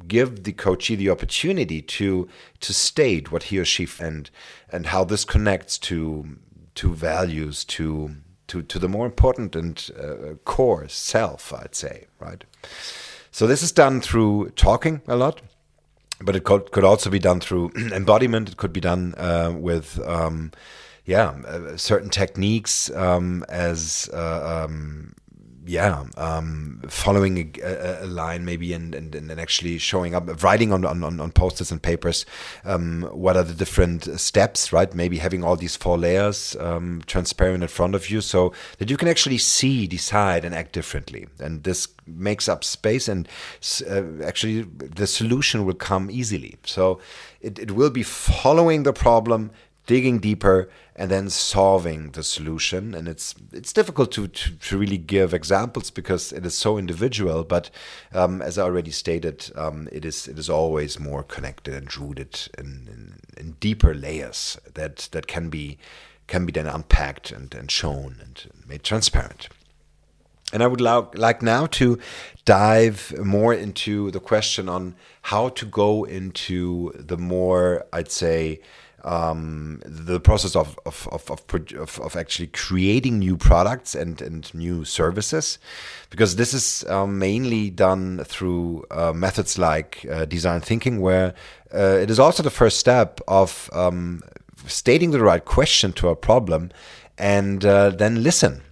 give 0.07 0.45
the 0.45 0.53
coachee 0.53 0.97
the 0.97 1.11
opportunity 1.11 1.81
to 1.81 2.29
to 2.61 2.75
state 2.75 3.33
what 3.33 3.45
he 3.45 3.59
or 3.59 3.65
she 3.65 3.89
and 4.01 4.31
and 4.71 4.87
how 4.87 5.05
this 5.05 5.25
connects 5.25 5.79
to 5.79 6.37
to 6.75 6.93
values 6.93 7.65
to 7.65 8.15
to 8.47 8.63
to 8.63 8.79
the 8.79 8.89
more 8.89 9.07
important 9.07 9.57
and 9.57 9.91
uh, 9.99 10.35
core 10.45 10.87
self 10.89 11.55
i'd 11.55 11.75
say 11.75 12.07
right? 12.21 12.45
So 13.31 13.47
this 13.47 13.63
is 13.63 13.73
done 13.73 14.01
through 14.01 14.51
talking 14.51 15.01
a 15.09 15.17
lot 15.17 15.41
but 16.25 16.37
it 16.37 16.45
could, 16.45 16.73
could 16.73 16.85
also 16.85 17.11
be 17.11 17.19
done 17.19 17.41
through 17.41 17.71
embodiment. 17.93 18.51
It 18.51 18.57
could 18.57 18.73
be 18.73 18.81
done 18.81 19.15
uh, 19.17 19.53
with, 19.57 20.01
um, 20.07 20.53
yeah, 21.05 21.35
uh, 21.47 21.77
certain 21.77 22.11
techniques 22.11 22.91
um, 22.91 23.45
as 23.49 24.09
uh, 24.13 24.65
um, 24.65 25.15
yeah, 25.67 26.05
um, 26.17 26.83
following 26.89 27.59
a, 27.63 28.03
a, 28.03 28.07
line 28.07 28.45
maybe 28.45 28.73
and, 28.73 28.95
and, 28.95 29.15
and 29.15 29.41
actually 29.41 29.79
showing 29.79 30.15
up, 30.15 30.43
writing 30.43 30.73
on, 30.73 30.85
on, 30.85 31.03
on 31.03 31.31
posters 31.31 31.73
and 31.73 31.81
papers, 31.81 32.27
um, 32.65 33.09
what 33.13 33.37
are 33.37 33.43
the 33.43 33.55
different 33.55 34.21
steps, 34.21 34.73
right? 34.73 34.95
Maybe 34.95 35.19
having 35.19 35.43
all 35.43 35.57
these 35.57 35.77
four 35.77 35.97
layers 35.97 36.55
um, 36.61 37.03
transparent 37.07 37.63
in 37.63 37.69
front 37.69 37.95
of 37.95 38.11
you 38.11 38.21
so 38.21 38.53
that 38.79 38.91
you 38.91 38.97
can 38.97 39.09
actually 39.09 39.39
see, 39.39 39.87
decide, 39.87 40.45
and 40.45 40.55
act 40.55 40.73
differently. 40.73 41.29
And 41.39 41.63
this 41.65 41.89
makes 42.07 42.49
up 42.49 42.63
space, 42.63 43.09
and 43.09 43.27
uh, 43.89 44.23
actually 44.23 44.63
the 44.63 45.07
solution 45.07 45.65
will 45.65 45.75
come 45.75 46.11
easily. 46.11 46.57
So 46.65 47.01
it, 47.41 47.59
it 47.59 47.71
will 47.71 47.91
be 47.91 48.03
following 48.03 48.83
the 48.83 48.93
problem, 48.93 49.51
digging 49.87 50.19
deeper 50.19 50.69
and 50.97 51.11
then 51.11 51.29
solving 51.29 52.13
the 52.13 52.23
solution. 52.23 52.95
And 52.95 53.09
it's 53.09 53.35
it's 53.53 53.73
difficult 53.73 54.13
to, 54.13 54.29
to, 54.29 54.57
to 54.57 54.79
really 54.79 54.99
give 54.99 55.35
examples 55.35 55.91
because 55.91 56.33
it 56.33 56.47
is 56.47 56.57
so 56.57 56.79
individual 56.79 57.45
but 57.45 57.71
um, 58.13 58.43
as 58.43 58.59
I 58.59 58.63
already 58.63 58.91
stated 58.91 59.51
um, 59.57 59.89
it 59.93 60.05
is 60.05 60.29
it 60.29 60.39
is 60.39 60.49
always 60.49 60.99
more 60.99 61.23
connected 61.23 61.75
and 61.75 61.97
rooted 61.97 62.49
in, 62.59 62.89
in, 62.91 63.15
in, 63.37 63.53
deeper 63.61 63.95
layers 63.95 64.59
that 64.75 65.09
that 65.13 65.27
can 65.27 65.51
be 65.51 65.79
can 66.27 66.47
be 66.47 66.53
then 66.53 66.67
unpacked 66.67 67.31
and, 67.33 67.55
and 67.55 67.71
shown 67.71 68.17
and 68.21 68.51
made 68.67 68.83
transparent. 68.83 69.49
And 70.53 70.63
I 70.63 70.67
would 70.69 70.81
like 70.81 71.43
now 71.43 71.67
to 71.67 71.99
dive 72.45 73.13
more 73.19 73.53
into 73.53 74.11
the 74.13 74.21
question 74.21 74.69
on 74.69 74.95
how 75.23 75.49
to 75.49 75.67
go 75.67 76.05
into 76.05 76.93
the 76.95 77.17
more 77.17 77.87
I'd 77.93 78.13
say 78.13 78.61
um, 79.05 79.81
the 79.85 80.19
process 80.19 80.57
of 80.57 80.79
of, 80.87 81.09
of, 81.13 81.31
of, 81.31 82.01
of, 82.01 82.17
actually 82.17 82.49
creating 82.49 83.19
new 83.19 83.37
products 83.37 83.95
and, 83.95 84.21
and 84.23 84.53
new 84.55 84.85
services, 84.85 85.59
because 86.11 86.37
this 86.37 86.55
is 86.55 86.85
um, 86.89 87.19
mainly 87.19 87.71
done 87.71 88.25
through 88.25 88.85
uh, 88.91 89.13
methods 89.13 89.59
like 89.59 90.07
uh, 90.11 90.25
design 90.25 90.61
thinking, 90.61 91.01
where 91.01 91.35
uh, 91.75 91.99
it 92.01 92.11
is 92.11 92.19
also 92.19 92.43
the 92.43 92.51
first 92.51 92.79
step 92.79 93.21
of 93.29 93.71
um, 93.73 94.23
stating 94.67 95.11
the 95.11 95.21
right 95.21 95.45
question 95.45 95.93
to 95.93 96.09
a 96.09 96.17
problem 96.17 96.71
and 97.19 97.65
uh, 97.65 97.91
then 97.91 98.23
listen. 98.23 98.63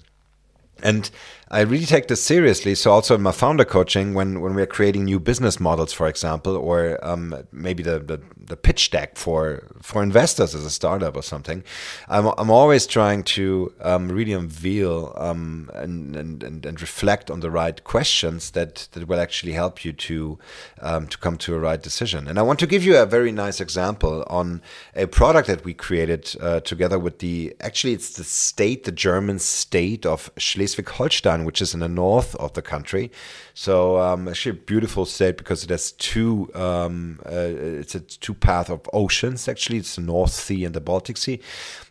And 0.82 1.10
I 1.52 1.60
really 1.60 1.84
take 1.84 2.08
this 2.08 2.22
seriously. 2.22 2.74
So 2.74 2.90
also 2.90 3.14
in 3.14 3.20
my 3.20 3.30
founder 3.30 3.66
coaching, 3.66 4.14
when 4.14 4.40
when 4.40 4.54
we're 4.54 4.66
creating 4.66 5.04
new 5.04 5.20
business 5.20 5.60
models, 5.60 5.92
for 5.92 6.08
example, 6.08 6.56
or 6.56 6.98
um, 7.02 7.44
maybe 7.52 7.82
the, 7.82 7.98
the, 7.98 8.22
the 8.38 8.56
pitch 8.56 8.90
deck 8.90 9.18
for 9.18 9.68
for 9.82 10.02
investors 10.02 10.54
as 10.54 10.64
a 10.64 10.70
startup 10.70 11.14
or 11.14 11.22
something, 11.22 11.62
I'm 12.08 12.32
I'm 12.38 12.50
always 12.50 12.86
trying 12.86 13.24
to 13.24 13.70
um, 13.82 14.10
really 14.10 14.32
unveil 14.32 15.12
um, 15.18 15.70
and, 15.74 16.16
and, 16.16 16.64
and 16.64 16.80
reflect 16.80 17.30
on 17.30 17.40
the 17.40 17.50
right 17.50 17.84
questions 17.84 18.52
that 18.52 18.88
that 18.92 19.06
will 19.06 19.20
actually 19.20 19.52
help 19.52 19.84
you 19.84 19.92
to 19.92 20.38
um, 20.80 21.06
to 21.08 21.18
come 21.18 21.36
to 21.36 21.54
a 21.54 21.58
right 21.58 21.82
decision. 21.82 22.28
And 22.28 22.38
I 22.38 22.42
want 22.42 22.60
to 22.60 22.66
give 22.66 22.82
you 22.82 22.96
a 22.96 23.04
very 23.04 23.30
nice 23.30 23.60
example 23.60 24.24
on 24.28 24.62
a 24.96 25.06
product 25.06 25.48
that 25.48 25.66
we 25.66 25.74
created 25.74 26.34
uh, 26.40 26.60
together 26.60 26.98
with 26.98 27.18
the 27.18 27.54
actually 27.60 27.92
it's 27.92 28.14
the 28.14 28.24
state, 28.24 28.84
the 28.84 28.92
German 28.92 29.38
state 29.38 30.06
of 30.06 30.30
Schleswig-Holstein 30.72 31.44
which 31.44 31.60
is 31.60 31.74
in 31.74 31.80
the 31.80 31.88
north 31.88 32.34
of 32.36 32.52
the 32.54 32.62
country. 32.62 33.10
So 33.54 33.98
um, 33.98 34.28
actually 34.28 34.58
a 34.58 34.60
beautiful 34.62 35.04
state 35.04 35.36
because 35.36 35.62
it 35.62 35.70
has 35.70 35.92
two. 35.92 36.50
Um, 36.54 37.20
uh, 37.26 37.80
it's 37.80 37.94
a 37.94 38.00
two 38.00 38.34
path 38.34 38.70
of 38.70 38.88
oceans. 38.92 39.48
Actually, 39.48 39.78
it's 39.78 39.96
the 39.96 40.02
North 40.02 40.32
Sea 40.32 40.64
and 40.64 40.74
the 40.74 40.80
Baltic 40.80 41.16
Sea, 41.16 41.40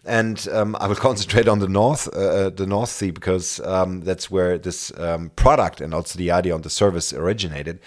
and 0.05 0.47
um, 0.51 0.75
I 0.79 0.87
will 0.87 0.95
concentrate 1.09 1.47
on 1.47 1.59
the 1.59 1.67
North, 1.67 2.07
uh, 2.15 2.19
uh, 2.19 2.49
the 2.49 2.65
North 2.65 2.89
Sea, 2.89 3.11
because 3.11 3.59
um, 3.61 4.01
that's 4.01 4.31
where 4.31 4.57
this 4.57 4.91
um, 4.97 5.29
product 5.35 5.81
and 5.81 5.93
also 5.93 6.17
the 6.17 6.31
idea 6.31 6.53
on 6.53 6.61
the 6.61 6.69
service 6.69 7.13
originated 7.13 7.79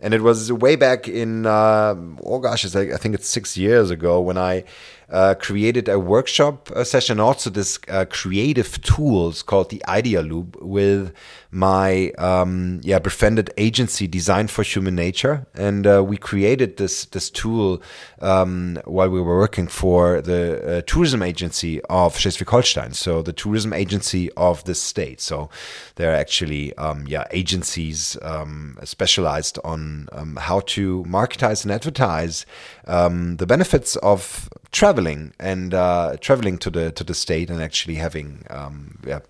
and 0.00 0.14
it 0.14 0.22
was 0.22 0.52
way 0.52 0.76
back 0.76 1.08
in 1.08 1.44
uh, 1.44 1.94
oh 2.24 2.38
gosh, 2.38 2.72
like, 2.74 2.92
I 2.92 2.96
think 2.96 3.14
it's 3.14 3.28
six 3.28 3.56
years 3.56 3.90
ago 3.90 4.20
when 4.20 4.38
I 4.38 4.64
uh, 5.10 5.34
created 5.38 5.88
a 5.88 5.98
workshop 5.98 6.70
uh, 6.70 6.84
session, 6.84 7.18
also 7.18 7.50
this 7.50 7.78
uh, 7.88 8.04
creative 8.10 8.80
tools 8.82 9.42
called 9.42 9.70
the 9.70 9.84
Idea 9.86 10.22
Loop 10.22 10.56
with 10.60 11.14
my 11.50 12.10
um, 12.18 12.80
yeah 12.82 12.98
befriended 12.98 13.50
agency 13.56 14.06
Design 14.06 14.48
for 14.48 14.62
Human 14.62 14.94
Nature, 14.94 15.46
and 15.54 15.86
uh, 15.86 16.04
we 16.04 16.18
created 16.18 16.76
this 16.76 17.06
this 17.06 17.30
tool 17.30 17.82
um, 18.20 18.78
while 18.84 19.08
we 19.08 19.20
were 19.20 19.38
working 19.38 19.66
for 19.66 20.20
the 20.20 20.78
uh, 20.78 20.82
tourism 20.86 21.22
agency 21.22 21.80
of 21.88 22.16
Schleswig-Holstein, 22.16 22.92
so 22.92 23.22
the 23.22 23.32
tourism 23.32 23.72
agency 23.72 24.30
of 24.32 24.62
the 24.64 24.74
state. 24.74 25.20
So 25.22 25.48
there 25.94 26.12
are 26.12 26.16
actually 26.16 26.76
um, 26.76 27.06
yeah 27.06 27.24
agencies 27.30 28.18
um, 28.20 28.78
specialized 28.84 29.58
on 29.64 30.08
um, 30.12 30.36
how 30.36 30.60
to 30.60 31.04
marketize 31.08 31.64
and 31.64 31.72
advertise 31.72 32.44
um, 32.86 33.36
the 33.38 33.46
benefits 33.46 33.96
of 33.96 34.50
traveling 34.72 35.32
and 35.40 35.72
uh, 35.72 36.16
traveling 36.20 36.58
to 36.58 36.70
the 36.70 36.92
to 36.92 37.04
the 37.04 37.14
state 37.14 37.50
and 37.50 37.62
actually 37.62 37.94
having 37.94 38.44
um, 38.50 38.98
yeah, 39.06 39.20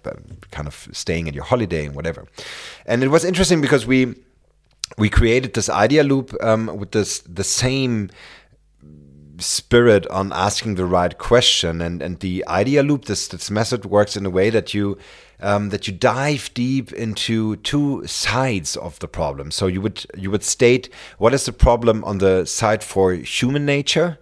kind 0.51 0.67
of 0.67 0.89
staying 0.93 1.29
at 1.29 1.35
your 1.35 1.45
holiday 1.45 1.87
and 1.87 1.95
whatever. 1.95 2.27
And 2.87 3.03
it 3.03 3.09
was 3.09 3.25
interesting 3.25 3.61
because 3.61 3.87
we 3.87 4.15
we 4.97 5.09
created 5.09 5.55
this 5.55 5.69
idea 5.69 6.03
loop 6.03 6.35
um, 6.43 6.77
with 6.77 6.93
this 6.93 7.21
the 7.21 7.45
same 7.45 8.11
spirit 9.41 10.07
on 10.09 10.33
asking 10.33 10.75
the 10.75 10.85
right 10.85 11.19
question 11.19 11.81
and 11.81 12.03
and 12.03 12.19
the 12.21 12.45
idea 12.49 12.83
loop 12.83 13.05
this 13.05 13.29
this 13.29 13.51
method 13.51 13.85
works 13.85 14.17
in 14.17 14.27
a 14.27 14.31
way 14.31 14.51
that 14.51 14.75
you 14.75 14.99
um, 15.41 15.69
that 15.69 15.87
you 15.87 15.95
dive 15.95 16.51
deep 16.55 16.93
into 16.93 17.55
two 17.57 18.05
sides 18.05 18.77
of 18.77 18.99
the 18.99 19.07
problem 19.07 19.53
so 19.53 19.69
you 19.69 19.81
would 19.81 20.05
you 20.17 20.29
would 20.31 20.43
state 20.43 20.93
what 21.19 21.33
is 21.33 21.47
the 21.47 21.53
problem 21.53 22.03
on 22.03 22.19
the 22.19 22.45
side 22.45 22.83
for 22.83 23.13
human 23.13 23.65
nature 23.65 24.19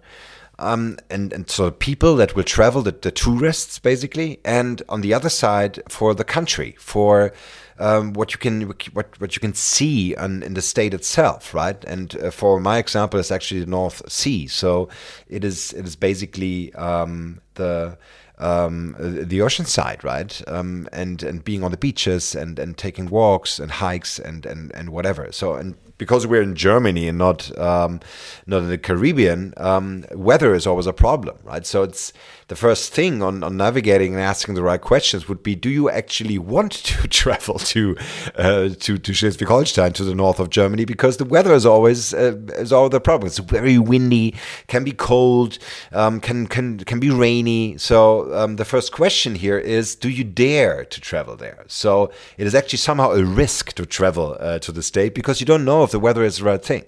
um, 0.59 0.97
and 1.09 1.33
and 1.33 1.49
so 1.49 1.71
people 1.71 2.15
that 2.15 2.35
will 2.35 2.43
travel, 2.43 2.81
the, 2.81 2.91
the 2.91 3.11
tourists 3.11 3.79
basically, 3.79 4.39
and 4.43 4.81
on 4.89 5.01
the 5.01 5.13
other 5.13 5.29
side 5.29 5.81
for 5.87 6.13
the 6.13 6.23
country, 6.23 6.75
for 6.79 7.33
um, 7.79 8.13
what 8.13 8.33
you 8.33 8.39
can 8.39 8.73
what 8.93 9.19
what 9.19 9.35
you 9.35 9.39
can 9.39 9.53
see 9.53 10.15
on, 10.15 10.43
in 10.43 10.55
the 10.55 10.61
state 10.61 10.93
itself, 10.93 11.53
right? 11.53 11.83
And 11.85 12.15
uh, 12.21 12.31
for 12.31 12.59
my 12.59 12.77
example, 12.77 13.19
it's 13.19 13.31
actually 13.31 13.61
the 13.61 13.69
North 13.69 14.09
Sea, 14.11 14.47
so 14.47 14.89
it 15.27 15.43
is 15.43 15.73
it 15.73 15.85
is 15.85 15.95
basically 15.95 16.73
um, 16.73 17.39
the 17.53 17.97
um, 18.39 18.95
the 18.99 19.41
ocean 19.41 19.65
side, 19.65 20.03
right? 20.03 20.41
Um, 20.47 20.87
and 20.91 21.21
and 21.23 21.43
being 21.43 21.63
on 21.63 21.71
the 21.71 21.77
beaches 21.77 22.35
and, 22.35 22.59
and 22.59 22.77
taking 22.77 23.07
walks 23.07 23.59
and 23.59 23.71
hikes 23.71 24.19
and, 24.19 24.45
and, 24.45 24.71
and 24.75 24.89
whatever. 24.89 25.31
So 25.31 25.55
and 25.55 25.75
because 25.97 26.27
we're 26.27 26.41
in 26.41 26.55
Germany 26.55 27.07
and 27.07 27.17
not 27.17 27.57
um, 27.57 27.99
not 28.45 28.63
in 28.63 28.69
the 28.69 28.77
Caribbean, 28.77 29.53
um, 29.57 30.05
weather 30.11 30.53
is 30.53 30.67
always 30.67 30.85
a 30.85 30.93
problem, 30.93 31.37
right? 31.43 31.65
So 31.65 31.83
it's 31.83 32.13
the 32.47 32.55
first 32.55 32.93
thing 32.93 33.21
on, 33.21 33.43
on 33.43 33.57
navigating 33.57 34.13
and 34.13 34.21
asking 34.21 34.55
the 34.55 34.63
right 34.63 34.79
questions 34.79 35.27
would 35.27 35.43
be: 35.43 35.55
Do 35.55 35.69
you 35.69 35.89
actually 35.89 36.37
want 36.37 36.71
to 36.71 37.07
travel 37.09 37.59
to 37.59 37.97
uh, 38.35 38.69
to 38.69 38.97
to 38.97 39.13
Schleswig-Holstein 39.13 39.93
to 39.93 40.03
the 40.03 40.15
north 40.15 40.39
of 40.39 40.49
Germany? 40.49 40.85
Because 40.85 41.17
the 41.17 41.25
weather 41.25 41.53
is 41.53 41.65
always 41.65 42.13
uh, 42.13 42.37
is 42.55 42.71
always 42.71 42.91
the 42.91 43.01
problem. 43.01 43.27
It's 43.27 43.39
very 43.39 43.77
windy, 43.77 44.35
can 44.67 44.83
be 44.83 44.91
cold, 44.91 45.57
um, 45.91 46.19
can 46.19 46.47
can 46.47 46.79
can 46.79 46.99
be 46.99 47.09
rainy. 47.09 47.77
So 47.77 48.33
um, 48.35 48.55
the 48.57 48.65
first 48.65 48.91
question 48.91 49.35
here 49.35 49.57
is: 49.57 49.95
Do 49.95 50.09
you 50.09 50.23
dare 50.23 50.85
to 50.85 51.01
travel 51.01 51.35
there? 51.35 51.65
So 51.67 52.11
it 52.37 52.47
is 52.47 52.55
actually 52.55 52.79
somehow 52.79 53.11
a 53.11 53.23
risk 53.23 53.73
to 53.73 53.85
travel 53.85 54.37
uh, 54.39 54.59
to 54.59 54.71
the 54.71 54.83
state 54.83 55.13
because 55.15 55.39
you 55.39 55.45
don't 55.45 55.65
know 55.65 55.86
the 55.91 55.99
weather 55.99 56.23
is 56.23 56.37
the 56.37 56.45
right 56.45 56.63
thing. 56.63 56.85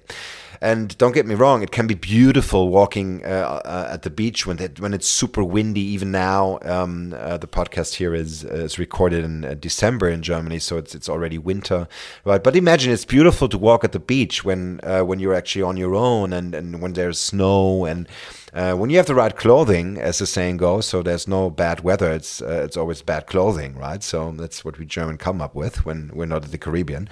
And 0.62 0.98
don't 0.98 1.13
get 1.13 1.25
me 1.25 1.36
wrong, 1.36 1.63
it 1.63 1.72
can 1.72 1.88
be 1.88 1.94
beautiful 1.94 2.68
walking 2.68 3.24
uh, 3.24 3.62
uh, 3.63 3.89
at 3.94 4.01
the 4.01 4.10
beach 4.10 4.46
when 4.46 4.58
when 4.79 4.94
it's 4.94 5.08
super 5.08 5.41
windy. 5.41 5.79
Even 5.79 6.12
now, 6.12 6.60
um, 6.63 7.15
uh, 7.18 7.38
the 7.38 7.48
podcast 7.48 7.96
here 7.96 8.13
is 8.13 8.44
is 8.44 8.77
recorded 8.77 9.24
in 9.24 9.46
uh, 9.46 9.53
December 9.53 10.10
in 10.10 10.22
Germany, 10.22 10.60
so 10.60 10.75
it's 10.75 10.94
it's 10.94 11.08
already 11.08 11.38
winter, 11.38 11.88
right? 12.25 12.44
But 12.44 12.58
imagine 12.58 12.91
it's 12.91 13.06
beautiful 13.06 13.48
to 13.48 13.58
walk 13.58 13.86
at 13.86 13.94
the 13.94 14.00
beach 14.00 14.44
when 14.44 14.82
uh, 14.84 15.01
when 15.01 15.20
you're 15.20 15.34
actually 15.34 15.63
on 15.63 15.77
your 15.77 15.96
own 15.96 16.34
and 16.34 16.53
and 16.53 16.82
when 16.82 16.91
there's 16.91 17.20
snow 17.20 17.86
and 17.86 18.10
uh, 18.53 18.74
when 18.74 18.89
you 18.89 18.98
have 18.98 19.06
the 19.06 19.15
right 19.15 19.36
clothing, 19.36 19.98
as 19.98 20.20
the 20.20 20.25
saying 20.25 20.58
goes, 20.58 20.86
so 20.86 21.01
there's 21.01 21.27
no 21.27 21.50
bad 21.50 21.82
weather. 21.82 22.12
It's 22.12 22.41
uh, 22.41 22.63
it's 22.65 22.77
always 22.77 23.01
bad 23.01 23.27
clothing, 23.27 23.75
right? 23.75 24.03
So 24.03 24.32
that's 24.32 24.65
what 24.65 24.79
we 24.79 24.86
German 24.86 25.18
come 25.18 25.41
up 25.41 25.56
with 25.56 25.86
when 25.86 26.12
we're 26.13 26.25
not 26.25 26.46
in 26.46 26.51
the 26.51 26.58
Caribbean. 26.58 27.10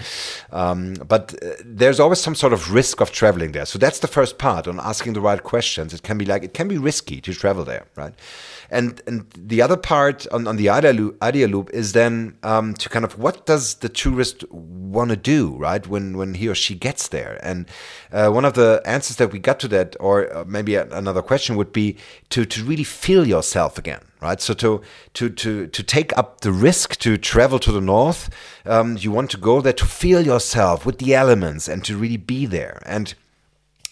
Um, 0.51 0.95
but 1.07 1.35
uh, 1.43 1.51
there's 1.63 1.99
always 1.99 2.19
some 2.19 2.35
sort 2.35 2.53
of 2.53 2.73
risk 2.73 3.01
of 3.01 3.11
traveling 3.11 3.51
there. 3.51 3.65
So 3.65 3.77
that's 3.79 3.99
the 3.99 4.07
first 4.07 4.37
part 4.37 4.67
on 4.67 4.79
asking 4.79 5.13
the 5.13 5.21
right 5.21 5.41
questions. 5.43 5.93
It 5.93 6.03
can 6.03 6.17
be 6.17 6.25
like 6.25 6.43
it 6.43 6.53
can 6.53 6.67
be 6.67 6.77
risky 6.77 7.21
to 7.21 7.33
travel 7.33 7.63
there, 7.63 7.85
right? 7.95 8.13
And 8.69 9.01
and 9.07 9.25
the 9.35 9.61
other 9.61 9.77
part 9.77 10.27
on, 10.31 10.47
on 10.47 10.57
the 10.57 10.69
idea 10.69 10.93
loop, 10.93 11.21
idea 11.23 11.47
loop 11.47 11.69
is 11.71 11.93
then 11.93 12.37
um, 12.43 12.73
to 12.75 12.89
kind 12.89 13.05
of 13.05 13.17
what 13.17 13.45
does 13.45 13.75
the 13.75 13.89
tourist 13.89 14.43
want 14.51 15.09
to 15.11 15.15
do, 15.15 15.55
right? 15.55 15.85
When 15.87 16.17
when 16.17 16.33
he 16.33 16.47
or 16.47 16.55
she 16.55 16.75
gets 16.75 17.07
there. 17.07 17.39
And 17.43 17.67
uh, 18.11 18.29
one 18.29 18.45
of 18.45 18.53
the 18.53 18.81
answers 18.85 19.17
that 19.17 19.31
we 19.31 19.39
got 19.39 19.59
to 19.59 19.67
that, 19.69 19.95
or 19.99 20.35
uh, 20.35 20.43
maybe 20.45 20.75
another 20.75 21.21
question 21.27 21.55
would 21.57 21.71
be 21.71 21.97
to 22.29 22.45
to 22.45 22.63
really 22.63 22.83
feel 22.83 23.27
yourself 23.27 23.77
again, 23.77 24.01
right? 24.21 24.41
So 24.41 24.53
to 24.55 24.81
to 25.13 25.29
to 25.29 25.67
to 25.67 25.83
take 25.83 26.17
up 26.17 26.41
the 26.41 26.51
risk 26.51 26.97
to 26.99 27.17
travel 27.17 27.59
to 27.59 27.71
the 27.71 27.81
north, 27.81 28.29
um, 28.65 28.97
you 28.97 29.11
want 29.11 29.29
to 29.31 29.37
go 29.37 29.61
there 29.61 29.73
to 29.73 29.85
feel 29.85 30.21
yourself 30.25 30.85
with 30.85 30.97
the 30.97 31.13
elements 31.13 31.67
and 31.67 31.83
to 31.85 31.97
really 31.97 32.17
be 32.17 32.45
there 32.45 32.81
and 32.85 33.13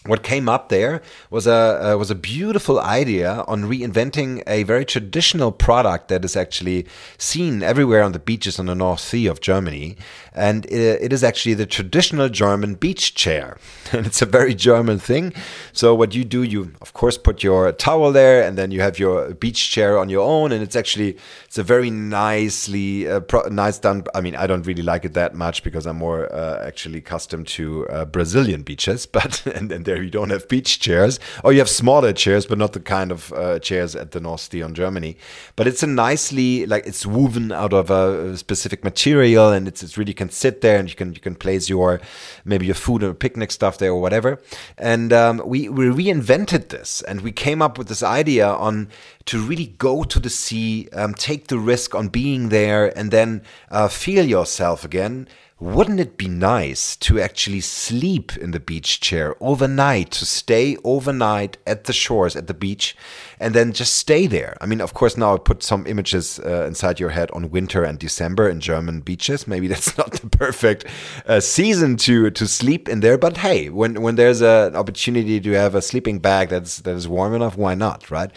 what 0.06 0.22
came 0.22 0.48
up 0.48 0.68
there 0.68 1.02
was 1.30 1.46
a 1.46 1.92
uh, 1.92 1.96
was 1.96 2.10
a 2.10 2.14
beautiful 2.14 2.80
idea 2.80 3.44
on 3.46 3.64
reinventing 3.64 4.42
a 4.46 4.62
very 4.62 4.84
traditional 4.84 5.52
product 5.52 6.08
that 6.08 6.24
is 6.24 6.36
actually 6.36 6.86
seen 7.18 7.62
everywhere 7.62 8.02
on 8.02 8.12
the 8.12 8.18
beaches 8.18 8.58
on 8.58 8.66
the 8.66 8.74
North 8.74 9.00
Sea 9.00 9.26
of 9.26 9.40
Germany, 9.40 9.96
and 10.32 10.66
it, 10.66 11.02
it 11.02 11.12
is 11.12 11.24
actually 11.24 11.54
the 11.54 11.66
traditional 11.66 12.28
German 12.28 12.74
beach 12.74 13.14
chair, 13.14 13.58
and 13.92 14.06
it's 14.06 14.22
a 14.22 14.26
very 14.26 14.54
German 14.54 14.98
thing. 14.98 15.32
So 15.72 15.94
what 15.94 16.14
you 16.14 16.24
do, 16.24 16.42
you 16.42 16.72
of 16.80 16.92
course 16.92 17.18
put 17.18 17.42
your 17.42 17.72
towel 17.72 18.12
there, 18.12 18.42
and 18.42 18.56
then 18.56 18.70
you 18.70 18.80
have 18.80 18.98
your 18.98 19.34
beach 19.34 19.70
chair 19.70 19.98
on 19.98 20.08
your 20.08 20.26
own, 20.26 20.52
and 20.52 20.62
it's 20.62 20.76
actually 20.76 21.16
it's 21.44 21.58
a 21.58 21.62
very 21.62 21.90
nicely 21.90 23.08
uh, 23.08 23.20
nice 23.50 23.78
done. 23.78 24.04
I 24.14 24.20
mean, 24.20 24.36
I 24.36 24.46
don't 24.46 24.66
really 24.66 24.82
like 24.82 25.04
it 25.04 25.14
that 25.14 25.34
much 25.34 25.62
because 25.62 25.86
I'm 25.86 25.96
more 25.96 26.32
uh, 26.32 26.64
actually 26.66 26.98
accustomed 26.98 27.46
to 27.48 27.88
uh, 27.88 28.04
Brazilian 28.04 28.62
beaches, 28.62 29.06
but 29.16 29.46
and, 29.46 29.72
and 29.72 29.84
there 29.84 29.95
you 30.02 30.10
don't 30.10 30.30
have 30.30 30.48
beach 30.48 30.80
chairs, 30.80 31.18
or 31.44 31.52
you 31.52 31.58
have 31.58 31.68
smaller 31.68 32.12
chairs, 32.12 32.46
but 32.46 32.58
not 32.58 32.72
the 32.72 32.80
kind 32.80 33.10
of 33.12 33.32
uh, 33.32 33.58
chairs 33.58 33.94
at 33.94 34.12
the 34.12 34.20
North 34.20 34.40
Sea 34.40 34.62
on 34.62 34.74
Germany. 34.74 35.16
But 35.56 35.66
it's 35.66 35.82
a 35.82 35.86
nicely 35.86 36.66
like 36.66 36.86
it's 36.86 37.06
woven 37.06 37.52
out 37.52 37.72
of 37.72 37.90
a 37.90 38.36
specific 38.36 38.84
material, 38.84 39.50
and 39.50 39.68
it's 39.68 39.82
it's 39.82 39.98
really 39.98 40.14
can 40.14 40.30
sit 40.30 40.60
there, 40.60 40.78
and 40.78 40.88
you 40.88 40.94
can 40.94 41.14
you 41.14 41.20
can 41.20 41.34
place 41.34 41.68
your 41.68 42.00
maybe 42.44 42.66
your 42.66 42.74
food 42.74 43.02
or 43.02 43.14
picnic 43.14 43.50
stuff 43.52 43.78
there 43.78 43.90
or 43.90 44.00
whatever. 44.00 44.40
And 44.78 45.12
um, 45.12 45.42
we 45.44 45.68
we 45.68 45.86
reinvented 45.86 46.68
this, 46.68 47.02
and 47.02 47.20
we 47.20 47.32
came 47.32 47.62
up 47.62 47.78
with 47.78 47.88
this 47.88 48.02
idea 48.02 48.48
on 48.48 48.88
to 49.26 49.40
really 49.40 49.74
go 49.78 50.04
to 50.04 50.20
the 50.20 50.30
sea, 50.30 50.88
um, 50.92 51.14
take 51.14 51.48
the 51.48 51.58
risk 51.58 51.94
on 51.94 52.08
being 52.08 52.48
there, 52.48 52.96
and 52.96 53.10
then 53.10 53.42
uh, 53.70 53.88
feel 53.88 54.24
yourself 54.24 54.84
again 54.84 55.28
wouldn't 55.58 56.00
it 56.00 56.18
be 56.18 56.28
nice 56.28 56.96
to 56.96 57.18
actually 57.18 57.62
sleep 57.62 58.36
in 58.36 58.50
the 58.50 58.60
beach 58.60 59.00
chair 59.00 59.34
overnight, 59.40 60.10
to 60.10 60.26
stay 60.26 60.76
overnight 60.84 61.56
at 61.66 61.84
the 61.84 61.94
shores, 61.94 62.36
at 62.36 62.46
the 62.46 62.52
beach, 62.52 62.94
and 63.40 63.54
then 63.54 63.72
just 63.72 63.96
stay 63.96 64.26
there? 64.26 64.58
I 64.60 64.66
mean, 64.66 64.82
of 64.82 64.92
course, 64.92 65.16
now 65.16 65.32
I 65.32 65.38
put 65.38 65.62
some 65.62 65.86
images 65.86 66.38
uh, 66.40 66.66
inside 66.66 67.00
your 67.00 67.08
head 67.08 67.30
on 67.30 67.50
winter 67.50 67.84
and 67.84 67.98
December 67.98 68.50
in 68.50 68.60
German 68.60 69.00
beaches. 69.00 69.48
Maybe 69.48 69.66
that's 69.72 69.96
not 69.96 70.12
the 70.12 70.28
perfect 70.28 70.84
uh, 71.26 71.40
season 71.40 71.96
to 71.98 72.30
to 72.30 72.46
sleep 72.46 72.86
in 72.86 73.00
there, 73.00 73.16
but 73.16 73.38
hey, 73.38 73.70
when 73.70 74.02
when 74.02 74.16
there's 74.16 74.42
an 74.42 74.76
opportunity 74.76 75.40
to 75.40 75.52
have 75.52 75.74
a 75.74 75.80
sleeping 75.80 76.18
bag 76.18 76.50
that's 76.50 76.80
that 76.80 76.94
is 76.94 77.08
warm 77.08 77.34
enough, 77.34 77.56
why 77.56 77.74
not, 77.74 78.10
right? 78.10 78.30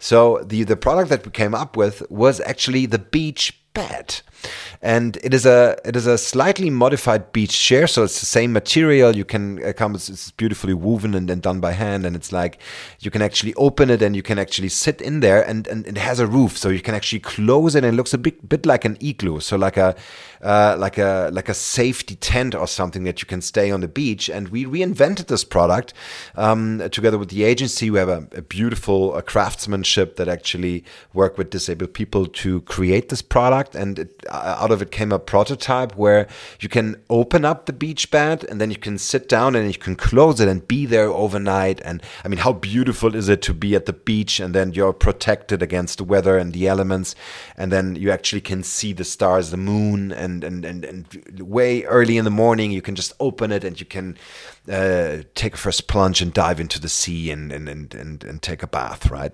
So 0.00 0.42
the 0.42 0.64
the 0.64 0.76
product 0.76 1.08
that 1.10 1.24
we 1.24 1.30
came 1.30 1.54
up 1.54 1.76
with 1.76 2.02
was 2.10 2.40
actually 2.40 2.86
the 2.86 2.98
beach 2.98 3.60
bed 3.74 4.22
and 4.82 5.16
it 5.22 5.32
is 5.32 5.46
a 5.46 5.76
it 5.84 5.96
is 5.96 6.06
a 6.06 6.18
slightly 6.18 6.70
modified 6.70 7.32
beach 7.32 7.58
chair 7.58 7.86
so 7.86 8.04
it's 8.04 8.20
the 8.20 8.26
same 8.26 8.52
material. 8.52 9.16
You 9.16 9.24
can 9.24 9.64
uh, 9.64 9.72
come 9.72 9.94
it's, 9.94 10.08
it's 10.08 10.30
beautifully 10.32 10.74
woven 10.74 11.14
and 11.14 11.28
then 11.28 11.40
done 11.40 11.60
by 11.60 11.72
hand 11.72 12.04
and 12.06 12.16
it's 12.16 12.32
like 12.32 12.58
you 13.00 13.10
can 13.10 13.22
actually 13.22 13.54
open 13.54 13.90
it 13.90 14.02
and 14.02 14.14
you 14.16 14.22
can 14.22 14.38
actually 14.38 14.68
sit 14.68 15.00
in 15.00 15.20
there 15.20 15.42
and, 15.42 15.66
and 15.68 15.86
it 15.86 15.96
has 15.96 16.20
a 16.20 16.26
roof 16.26 16.56
so 16.56 16.68
you 16.68 16.80
can 16.80 16.94
actually 16.94 17.20
close 17.20 17.74
it 17.74 17.84
and 17.84 17.94
it 17.94 17.96
looks 17.96 18.14
a 18.14 18.18
bit, 18.18 18.48
bit 18.48 18.66
like 18.66 18.84
an 18.84 18.96
igloo 19.00 19.40
so 19.40 19.56
like 19.56 19.76
a 19.76 19.94
uh, 20.44 20.76
like 20.78 20.98
a 20.98 21.30
like 21.32 21.48
a 21.48 21.54
safety 21.54 22.16
tent 22.16 22.54
or 22.54 22.66
something 22.66 23.04
that 23.04 23.22
you 23.22 23.26
can 23.26 23.40
stay 23.40 23.70
on 23.70 23.80
the 23.80 23.88
beach. 23.88 24.28
And 24.28 24.48
we 24.50 24.66
reinvented 24.66 25.26
this 25.26 25.42
product 25.42 25.94
um, 26.34 26.86
together 26.90 27.16
with 27.16 27.30
the 27.30 27.44
agency. 27.44 27.90
We 27.90 27.98
have 27.98 28.10
a, 28.10 28.28
a 28.32 28.42
beautiful 28.42 29.16
a 29.16 29.22
craftsmanship 29.22 30.16
that 30.16 30.28
actually 30.28 30.84
work 31.14 31.38
with 31.38 31.48
disabled 31.48 31.94
people 31.94 32.26
to 32.26 32.60
create 32.62 33.08
this 33.08 33.22
product 33.22 33.74
and 33.74 34.00
it, 34.00 34.24
uh, 34.28 34.33
Uh, 34.34 34.56
out 34.58 34.72
of 34.72 34.82
it 34.82 34.90
came 34.90 35.12
a 35.12 35.18
prototype 35.18 35.94
where 35.96 36.26
you 36.60 36.68
can 36.68 36.96
open 37.08 37.44
up 37.44 37.66
the 37.66 37.72
beach 37.72 38.10
bed 38.10 38.44
and 38.48 38.60
then 38.60 38.70
you 38.70 38.76
can 38.76 38.98
sit 38.98 39.28
down 39.28 39.54
and 39.54 39.68
you 39.72 39.78
can 39.78 39.94
close 39.94 40.40
it 40.40 40.48
and 40.48 40.66
be 40.66 40.86
there 40.86 41.08
overnight. 41.08 41.80
And 41.84 42.02
I 42.24 42.28
mean, 42.28 42.38
how 42.38 42.52
beautiful 42.52 43.14
is 43.14 43.28
it 43.28 43.42
to 43.42 43.54
be 43.54 43.74
at 43.74 43.86
the 43.86 43.92
beach 43.92 44.40
and 44.40 44.54
then 44.54 44.72
you're 44.72 44.92
protected 44.92 45.62
against 45.62 45.98
the 45.98 46.04
weather 46.04 46.36
and 46.36 46.52
the 46.52 46.66
elements, 46.66 47.14
and 47.56 47.70
then 47.70 47.96
you 47.96 48.10
actually 48.10 48.40
can 48.40 48.62
see 48.62 48.92
the 48.92 49.04
stars, 49.04 49.50
the 49.50 49.56
moon, 49.56 50.10
and 50.12 50.42
and 50.42 50.64
and, 50.64 50.84
and 50.84 51.40
way 51.40 51.84
early 51.84 52.16
in 52.16 52.24
the 52.24 52.30
morning 52.30 52.70
you 52.70 52.82
can 52.82 52.94
just 52.94 53.12
open 53.20 53.52
it 53.52 53.64
and 53.64 53.78
you 53.80 53.86
can 53.86 54.16
uh, 54.70 55.18
take 55.34 55.54
a 55.54 55.58
first 55.58 55.88
plunge 55.88 56.22
and 56.22 56.32
dive 56.32 56.58
into 56.58 56.80
the 56.80 56.88
sea 56.88 57.30
and, 57.30 57.52
and, 57.52 57.68
and, 57.68 57.94
and, 57.94 58.24
and 58.24 58.40
take 58.40 58.62
a 58.62 58.66
bath, 58.66 59.10
right? 59.10 59.32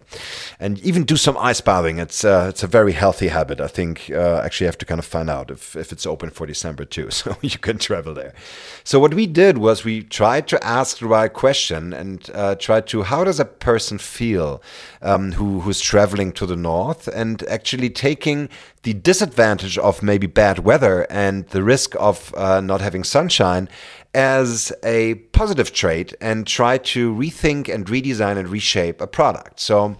And 0.58 0.78
even 0.80 1.04
do 1.04 1.16
some 1.16 1.36
ice 1.38 1.60
bathing. 1.60 1.98
It's, 1.98 2.24
uh, 2.24 2.46
it's 2.48 2.64
a 2.64 2.66
very 2.66 2.92
healthy 2.92 3.28
habit. 3.28 3.60
I 3.60 3.68
think 3.68 4.10
uh, 4.12 4.40
actually 4.44 4.66
have 4.66 4.78
to 4.78 4.86
kind 4.86 4.98
of 4.98 5.04
find 5.04 5.30
out 5.30 5.50
if, 5.50 5.76
if 5.76 5.92
it's 5.92 6.04
open 6.04 6.30
for 6.30 6.46
December 6.46 6.84
too, 6.84 7.10
so 7.12 7.36
you 7.42 7.58
can 7.58 7.78
travel 7.78 8.12
there. 8.12 8.34
So 8.82 8.98
what 8.98 9.14
we 9.14 9.26
did 9.26 9.58
was 9.58 9.84
we 9.84 10.02
tried 10.02 10.48
to 10.48 10.64
ask 10.66 10.98
the 10.98 11.06
right 11.06 11.32
question 11.32 11.92
and 11.92 12.28
uh, 12.34 12.56
tried 12.56 12.88
to, 12.88 13.02
how 13.02 13.22
does 13.22 13.38
a 13.38 13.44
person 13.44 13.98
feel 13.98 14.60
um, 15.00 15.32
who, 15.32 15.60
who's 15.60 15.80
traveling 15.80 16.32
to 16.32 16.46
the 16.46 16.56
north 16.56 17.06
and 17.06 17.44
actually 17.44 17.90
taking 17.90 18.48
the 18.82 18.94
disadvantage 18.94 19.76
of 19.78 20.02
maybe 20.02 20.26
bad 20.26 20.60
weather 20.60 21.06
and 21.10 21.46
the 21.48 21.62
risk 21.62 21.94
of 22.00 22.34
uh, 22.34 22.60
not 22.60 22.80
having 22.80 23.04
sunshine 23.04 23.68
as 24.14 24.72
a 24.82 25.14
positive 25.32 25.72
trait 25.72 26.14
and 26.20 26.46
try 26.46 26.78
to 26.78 27.14
rethink 27.14 27.72
and 27.72 27.86
redesign 27.86 28.36
and 28.36 28.48
reshape 28.48 29.00
a 29.00 29.06
product. 29.06 29.60
So, 29.60 29.96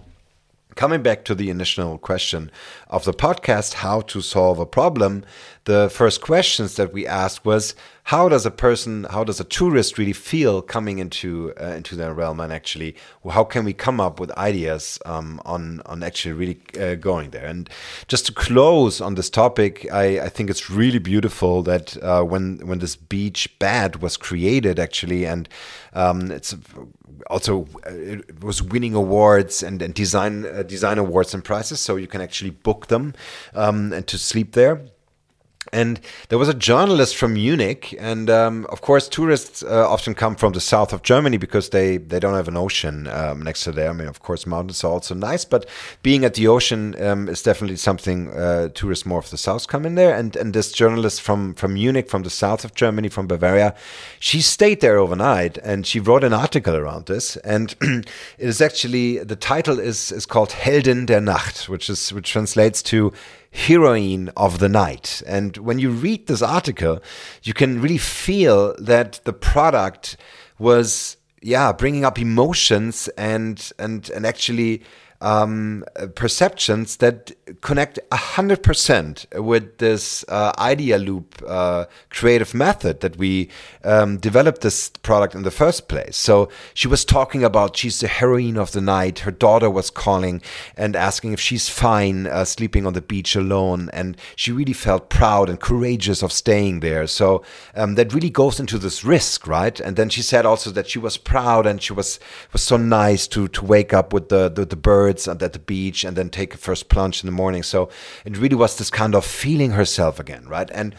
coming 0.75 1.01
back 1.01 1.25
to 1.25 1.35
the 1.35 1.49
initial 1.49 1.97
question 1.97 2.51
of 2.89 3.05
the 3.05 3.13
podcast, 3.13 3.75
how 3.75 4.01
to 4.01 4.21
solve 4.21 4.59
a 4.59 4.65
problem, 4.65 5.23
the 5.65 5.89
first 5.89 6.21
questions 6.21 6.75
that 6.75 6.93
we 6.93 7.05
asked 7.05 7.45
was 7.45 7.75
how 8.03 8.27
does 8.27 8.45
a 8.45 8.51
person, 8.51 9.05
how 9.09 9.23
does 9.23 9.39
a 9.39 9.43
tourist 9.43 9.97
really 9.97 10.13
feel 10.13 10.61
coming 10.61 10.99
into 10.99 11.53
uh, 11.61 11.67
into 11.67 11.95
their 11.95 12.13
realm, 12.13 12.39
and 12.39 12.51
actually, 12.51 12.95
how 13.29 13.43
can 13.43 13.63
we 13.63 13.73
come 13.73 13.99
up 13.99 14.19
with 14.19 14.31
ideas 14.31 14.99
um, 15.05 15.41
on 15.45 15.81
on 15.85 16.03
actually 16.03 16.33
really 16.33 16.59
uh, 16.79 16.95
going 16.95 17.29
there? 17.29 17.45
And 17.45 17.69
just 18.07 18.25
to 18.25 18.33
close 18.33 19.01
on 19.01 19.15
this 19.15 19.29
topic, 19.29 19.87
I, 19.91 20.21
I 20.21 20.29
think 20.29 20.49
it's 20.49 20.69
really 20.69 20.99
beautiful 20.99 21.63
that 21.63 21.95
uh, 22.01 22.23
when 22.23 22.59
when 22.65 22.79
this 22.79 22.95
beach 22.95 23.57
bed 23.59 24.01
was 24.01 24.17
created, 24.17 24.79
actually, 24.79 25.25
and 25.25 25.47
um, 25.93 26.31
it's 26.31 26.55
also 27.29 27.67
uh, 27.85 27.93
it 27.93 28.43
was 28.43 28.63
winning 28.63 28.95
awards 28.95 29.63
and, 29.63 29.81
and 29.81 29.93
design 29.93 30.45
uh, 30.45 30.63
design 30.63 30.97
awards 30.97 31.33
and 31.33 31.43
prizes, 31.43 31.79
so 31.79 31.95
you 31.97 32.07
can 32.07 32.21
actually 32.21 32.51
book 32.51 32.87
them 32.87 33.13
um, 33.53 33.93
and 33.93 34.07
to 34.07 34.17
sleep 34.17 34.53
there. 34.53 34.81
And 35.71 35.99
there 36.29 36.39
was 36.39 36.49
a 36.49 36.55
journalist 36.55 37.15
from 37.15 37.35
Munich, 37.35 37.95
and 37.99 38.29
um, 38.31 38.65
of 38.69 38.81
course, 38.81 39.07
tourists 39.07 39.61
uh, 39.63 39.87
often 39.87 40.15
come 40.15 40.35
from 40.35 40.53
the 40.53 40.59
south 40.59 40.91
of 40.91 41.03
Germany 41.03 41.37
because 41.37 41.69
they, 41.69 41.97
they 41.97 42.19
don't 42.19 42.33
have 42.33 42.47
an 42.47 42.57
ocean 42.57 43.07
um, 43.07 43.43
next 43.43 43.63
to 43.65 43.71
there. 43.71 43.91
I 43.91 43.93
mean, 43.93 44.07
of 44.07 44.21
course, 44.21 44.47
mountains 44.47 44.83
are 44.83 44.91
also 44.91 45.13
nice, 45.13 45.45
but 45.45 45.69
being 46.01 46.25
at 46.25 46.33
the 46.33 46.47
ocean 46.47 47.01
um, 47.01 47.29
is 47.29 47.43
definitely 47.43 47.77
something 47.77 48.31
uh, 48.31 48.69
tourists 48.73 49.05
more 49.05 49.19
of 49.19 49.29
the 49.29 49.37
south 49.37 49.67
come 49.67 49.85
in 49.85 49.95
there. 49.95 50.15
And 50.15 50.35
and 50.35 50.53
this 50.53 50.71
journalist 50.71 51.21
from 51.21 51.53
from 51.53 51.75
Munich, 51.75 52.09
from 52.09 52.23
the 52.23 52.29
south 52.31 52.65
of 52.65 52.73
Germany, 52.73 53.09
from 53.09 53.27
Bavaria, 53.27 53.75
she 54.19 54.41
stayed 54.41 54.81
there 54.81 54.97
overnight, 54.97 55.59
and 55.59 55.85
she 55.85 55.99
wrote 55.99 56.23
an 56.23 56.33
article 56.33 56.75
around 56.75 57.05
this. 57.05 57.37
And 57.37 57.75
it 57.81 58.07
is 58.37 58.61
actually 58.61 59.19
the 59.19 59.35
title 59.35 59.79
is 59.79 60.11
is 60.11 60.25
called 60.25 60.53
Helden 60.53 61.05
der 61.05 61.21
Nacht, 61.21 61.69
which 61.69 61.87
is 61.87 62.11
which 62.11 62.31
translates 62.31 62.81
to 62.83 63.13
heroine 63.51 64.29
of 64.37 64.59
the 64.59 64.69
night. 64.69 65.21
And 65.27 65.57
when 65.57 65.79
you 65.79 65.91
read 65.91 66.27
this 66.27 66.41
article, 66.41 67.01
you 67.43 67.53
can 67.53 67.81
really 67.81 67.97
feel 67.97 68.75
that 68.79 69.19
the 69.23 69.33
product 69.33 70.17
was, 70.57 71.17
yeah, 71.41 71.71
bringing 71.71 72.05
up 72.05 72.17
emotions 72.19 73.07
and 73.17 73.71
and 73.77 74.09
and 74.09 74.25
actually 74.25 74.83
um, 75.21 75.85
perceptions 76.15 76.97
that 76.97 77.31
connect 77.61 77.99
100% 78.11 79.39
with 79.39 79.77
this 79.77 80.25
uh, 80.27 80.51
idea 80.57 80.97
loop 80.97 81.41
uh, 81.47 81.85
creative 82.09 82.53
method 82.53 83.01
that 83.01 83.17
we 83.17 83.49
um, 83.83 84.17
developed 84.17 84.61
this 84.61 84.89
product 84.89 85.35
in 85.35 85.43
the 85.43 85.51
first 85.51 85.87
place. 85.87 86.17
So 86.17 86.49
she 86.73 86.87
was 86.87 87.05
talking 87.05 87.43
about 87.43 87.77
she's 87.77 87.99
the 87.99 88.07
heroine 88.07 88.57
of 88.57 88.71
the 88.71 88.81
night. 88.81 89.19
Her 89.19 89.31
daughter 89.31 89.69
was 89.69 89.89
calling 89.89 90.41
and 90.75 90.95
asking 90.95 91.33
if 91.33 91.39
she's 91.39 91.69
fine 91.69 92.25
uh, 92.27 92.45
sleeping 92.45 92.85
on 92.87 92.93
the 92.93 93.01
beach 93.01 93.35
alone. 93.35 93.89
And 93.93 94.17
she 94.35 94.51
really 94.51 94.73
felt 94.73 95.09
proud 95.09 95.49
and 95.49 95.59
courageous 95.59 96.23
of 96.23 96.31
staying 96.31 96.79
there. 96.79 97.05
So 97.05 97.43
um, 97.75 97.95
that 97.95 98.13
really 98.13 98.29
goes 98.29 98.59
into 98.59 98.79
this 98.79 99.03
risk, 99.03 99.45
right? 99.45 99.79
And 99.79 99.95
then 99.95 100.09
she 100.09 100.21
said 100.21 100.45
also 100.45 100.71
that 100.71 100.89
she 100.89 100.99
was 100.99 101.17
proud 101.17 101.67
and 101.67 101.81
she 101.81 101.93
was 101.93 102.19
was 102.51 102.63
so 102.63 102.77
nice 102.77 103.27
to 103.27 103.47
to 103.49 103.65
wake 103.65 103.93
up 103.93 104.13
with 104.13 104.29
the, 104.29 104.49
the, 104.49 104.65
the 104.65 104.75
birds 104.75 105.10
birds 105.11 105.27
at 105.27 105.53
the 105.53 105.59
beach 105.59 106.03
and 106.03 106.15
then 106.15 106.29
take 106.29 106.53
a 106.53 106.57
first 106.57 106.89
plunge 106.89 107.23
in 107.23 107.27
the 107.27 107.31
morning. 107.31 107.63
So 107.63 107.89
it 108.25 108.37
really 108.37 108.55
was 108.55 108.77
this 108.77 108.89
kind 108.89 109.15
of 109.15 109.25
feeling 109.25 109.71
herself 109.71 110.19
again, 110.19 110.47
right? 110.47 110.69
And 110.73 110.95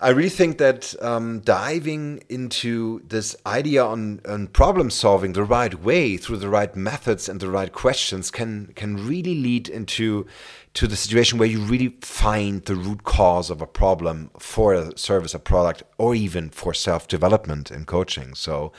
I 0.00 0.08
really 0.08 0.30
think 0.30 0.58
that 0.58 1.00
um, 1.00 1.40
diving 1.40 2.24
into 2.28 3.02
this 3.06 3.36
idea 3.46 3.84
on, 3.84 4.20
on 4.26 4.48
problem 4.48 4.90
solving 4.90 5.32
the 5.32 5.44
right 5.44 5.74
way 5.80 6.16
through 6.16 6.38
the 6.38 6.48
right 6.48 6.74
methods 6.74 7.28
and 7.28 7.38
the 7.38 7.48
right 7.48 7.72
questions 7.72 8.30
can 8.32 8.72
can 8.74 8.96
really 9.06 9.36
lead 9.36 9.68
into 9.68 10.26
to 10.74 10.88
the 10.88 10.96
situation 10.96 11.38
where 11.38 11.48
you 11.48 11.60
really 11.60 11.94
find 12.00 12.64
the 12.64 12.74
root 12.74 13.04
cause 13.04 13.48
of 13.48 13.62
a 13.62 13.66
problem 13.66 14.30
for 14.38 14.74
a 14.74 14.98
service, 14.98 15.34
a 15.34 15.38
product, 15.38 15.84
or 15.98 16.16
even 16.16 16.50
for 16.50 16.74
self 16.74 17.06
development 17.06 17.70
and 17.70 17.86
coaching. 17.86 18.34
So. 18.34 18.72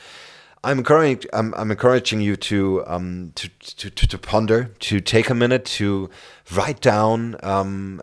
I'm 0.64 0.78
encouraging, 0.78 1.30
I'm, 1.32 1.54
I'm 1.54 1.70
encouraging 1.70 2.20
you 2.20 2.36
to, 2.36 2.82
um, 2.86 3.32
to, 3.34 3.48
to, 3.48 3.90
to, 3.90 4.08
to, 4.08 4.18
ponder, 4.18 4.64
to 4.80 5.00
take 5.00 5.28
a 5.28 5.34
minute 5.34 5.64
to 5.66 6.08
write 6.52 6.80
down 6.80 7.36
um, 7.42 8.02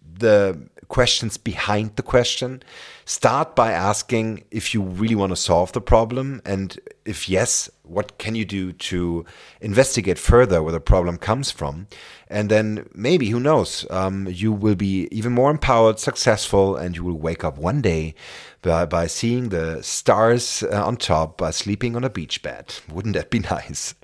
the 0.00 0.68
questions 0.86 1.36
behind 1.36 1.96
the 1.96 2.02
question. 2.02 2.62
Start 3.08 3.56
by 3.56 3.72
asking 3.72 4.44
if 4.50 4.74
you 4.74 4.82
really 4.82 5.14
want 5.14 5.30
to 5.30 5.36
solve 5.36 5.72
the 5.72 5.80
problem, 5.80 6.42
and 6.44 6.78
if 7.06 7.26
yes, 7.26 7.70
what 7.82 8.18
can 8.18 8.34
you 8.34 8.44
do 8.44 8.70
to 8.70 9.24
investigate 9.62 10.18
further 10.18 10.62
where 10.62 10.74
the 10.74 10.80
problem 10.80 11.16
comes 11.16 11.50
from? 11.50 11.86
And 12.28 12.50
then 12.50 12.86
maybe, 12.94 13.30
who 13.30 13.40
knows, 13.40 13.86
um, 13.88 14.28
you 14.28 14.52
will 14.52 14.74
be 14.74 15.08
even 15.10 15.32
more 15.32 15.50
empowered, 15.50 15.98
successful, 15.98 16.76
and 16.76 16.94
you 16.94 17.02
will 17.02 17.18
wake 17.18 17.44
up 17.44 17.56
one 17.56 17.80
day 17.80 18.14
by, 18.60 18.84
by 18.84 19.06
seeing 19.06 19.48
the 19.48 19.82
stars 19.82 20.62
uh, 20.70 20.86
on 20.86 20.98
top 20.98 21.38
by 21.38 21.50
sleeping 21.50 21.96
on 21.96 22.04
a 22.04 22.10
beach 22.10 22.42
bed. 22.42 22.74
Wouldn't 22.92 23.14
that 23.14 23.30
be 23.30 23.38
nice? 23.50 23.94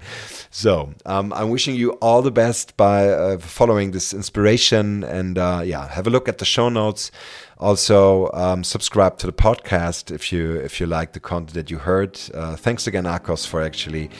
So 0.51 0.95
um, 1.05 1.31
I'm 1.35 1.51
wishing 1.51 1.75
you 1.75 1.93
all 1.95 2.23
the 2.23 2.31
best 2.31 2.75
by 2.79 3.11
uh, 3.11 3.39
following 3.39 3.91
this 3.91 4.15
inspiration. 4.15 5.05
And 5.05 5.37
uh, 5.37 5.61
yeah, 5.63 5.89
have 5.89 6.07
a 6.07 6.11
look 6.11 6.27
at 6.27 6.39
the 6.39 6.47
show 6.47 6.71
notes. 6.71 7.11
Also, 7.65 8.31
um, 8.35 8.63
subscribe 8.63 9.17
to 9.17 9.27
the 9.27 9.33
podcast 9.33 10.15
if 10.15 10.31
you 10.31 10.57
if 10.57 10.81
you 10.81 10.87
like 10.87 11.15
the 11.15 11.19
content 11.19 11.55
that 11.55 11.71
you 11.71 11.79
heard. 11.79 12.21
Uh, 12.35 12.57
thanks 12.57 12.87
again, 12.87 13.05
Akos, 13.05 13.47
for 13.47 13.63
actually 13.63 14.11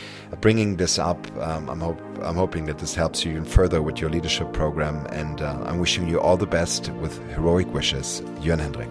bringing 0.41 0.79
this 0.79 0.99
up. 0.99 1.19
Um, 1.37 1.69
I'm 1.69 1.79
hope 1.79 2.01
I'm 2.23 2.37
hoping 2.37 2.65
that 2.65 2.79
this 2.79 2.95
helps 2.95 3.23
you 3.23 3.33
even 3.33 3.45
further 3.45 3.83
with 3.83 4.01
your 4.01 4.09
leadership 4.09 4.55
program, 4.55 5.05
and 5.13 5.43
uh, 5.43 5.63
I'm 5.67 5.79
wishing 5.79 6.09
you 6.09 6.19
all 6.21 6.39
the 6.39 6.47
best 6.47 6.89
with 7.03 7.19
heroic 7.35 7.71
wishes, 7.75 8.23
Jörn 8.41 8.61
Hendrik. 8.61 8.89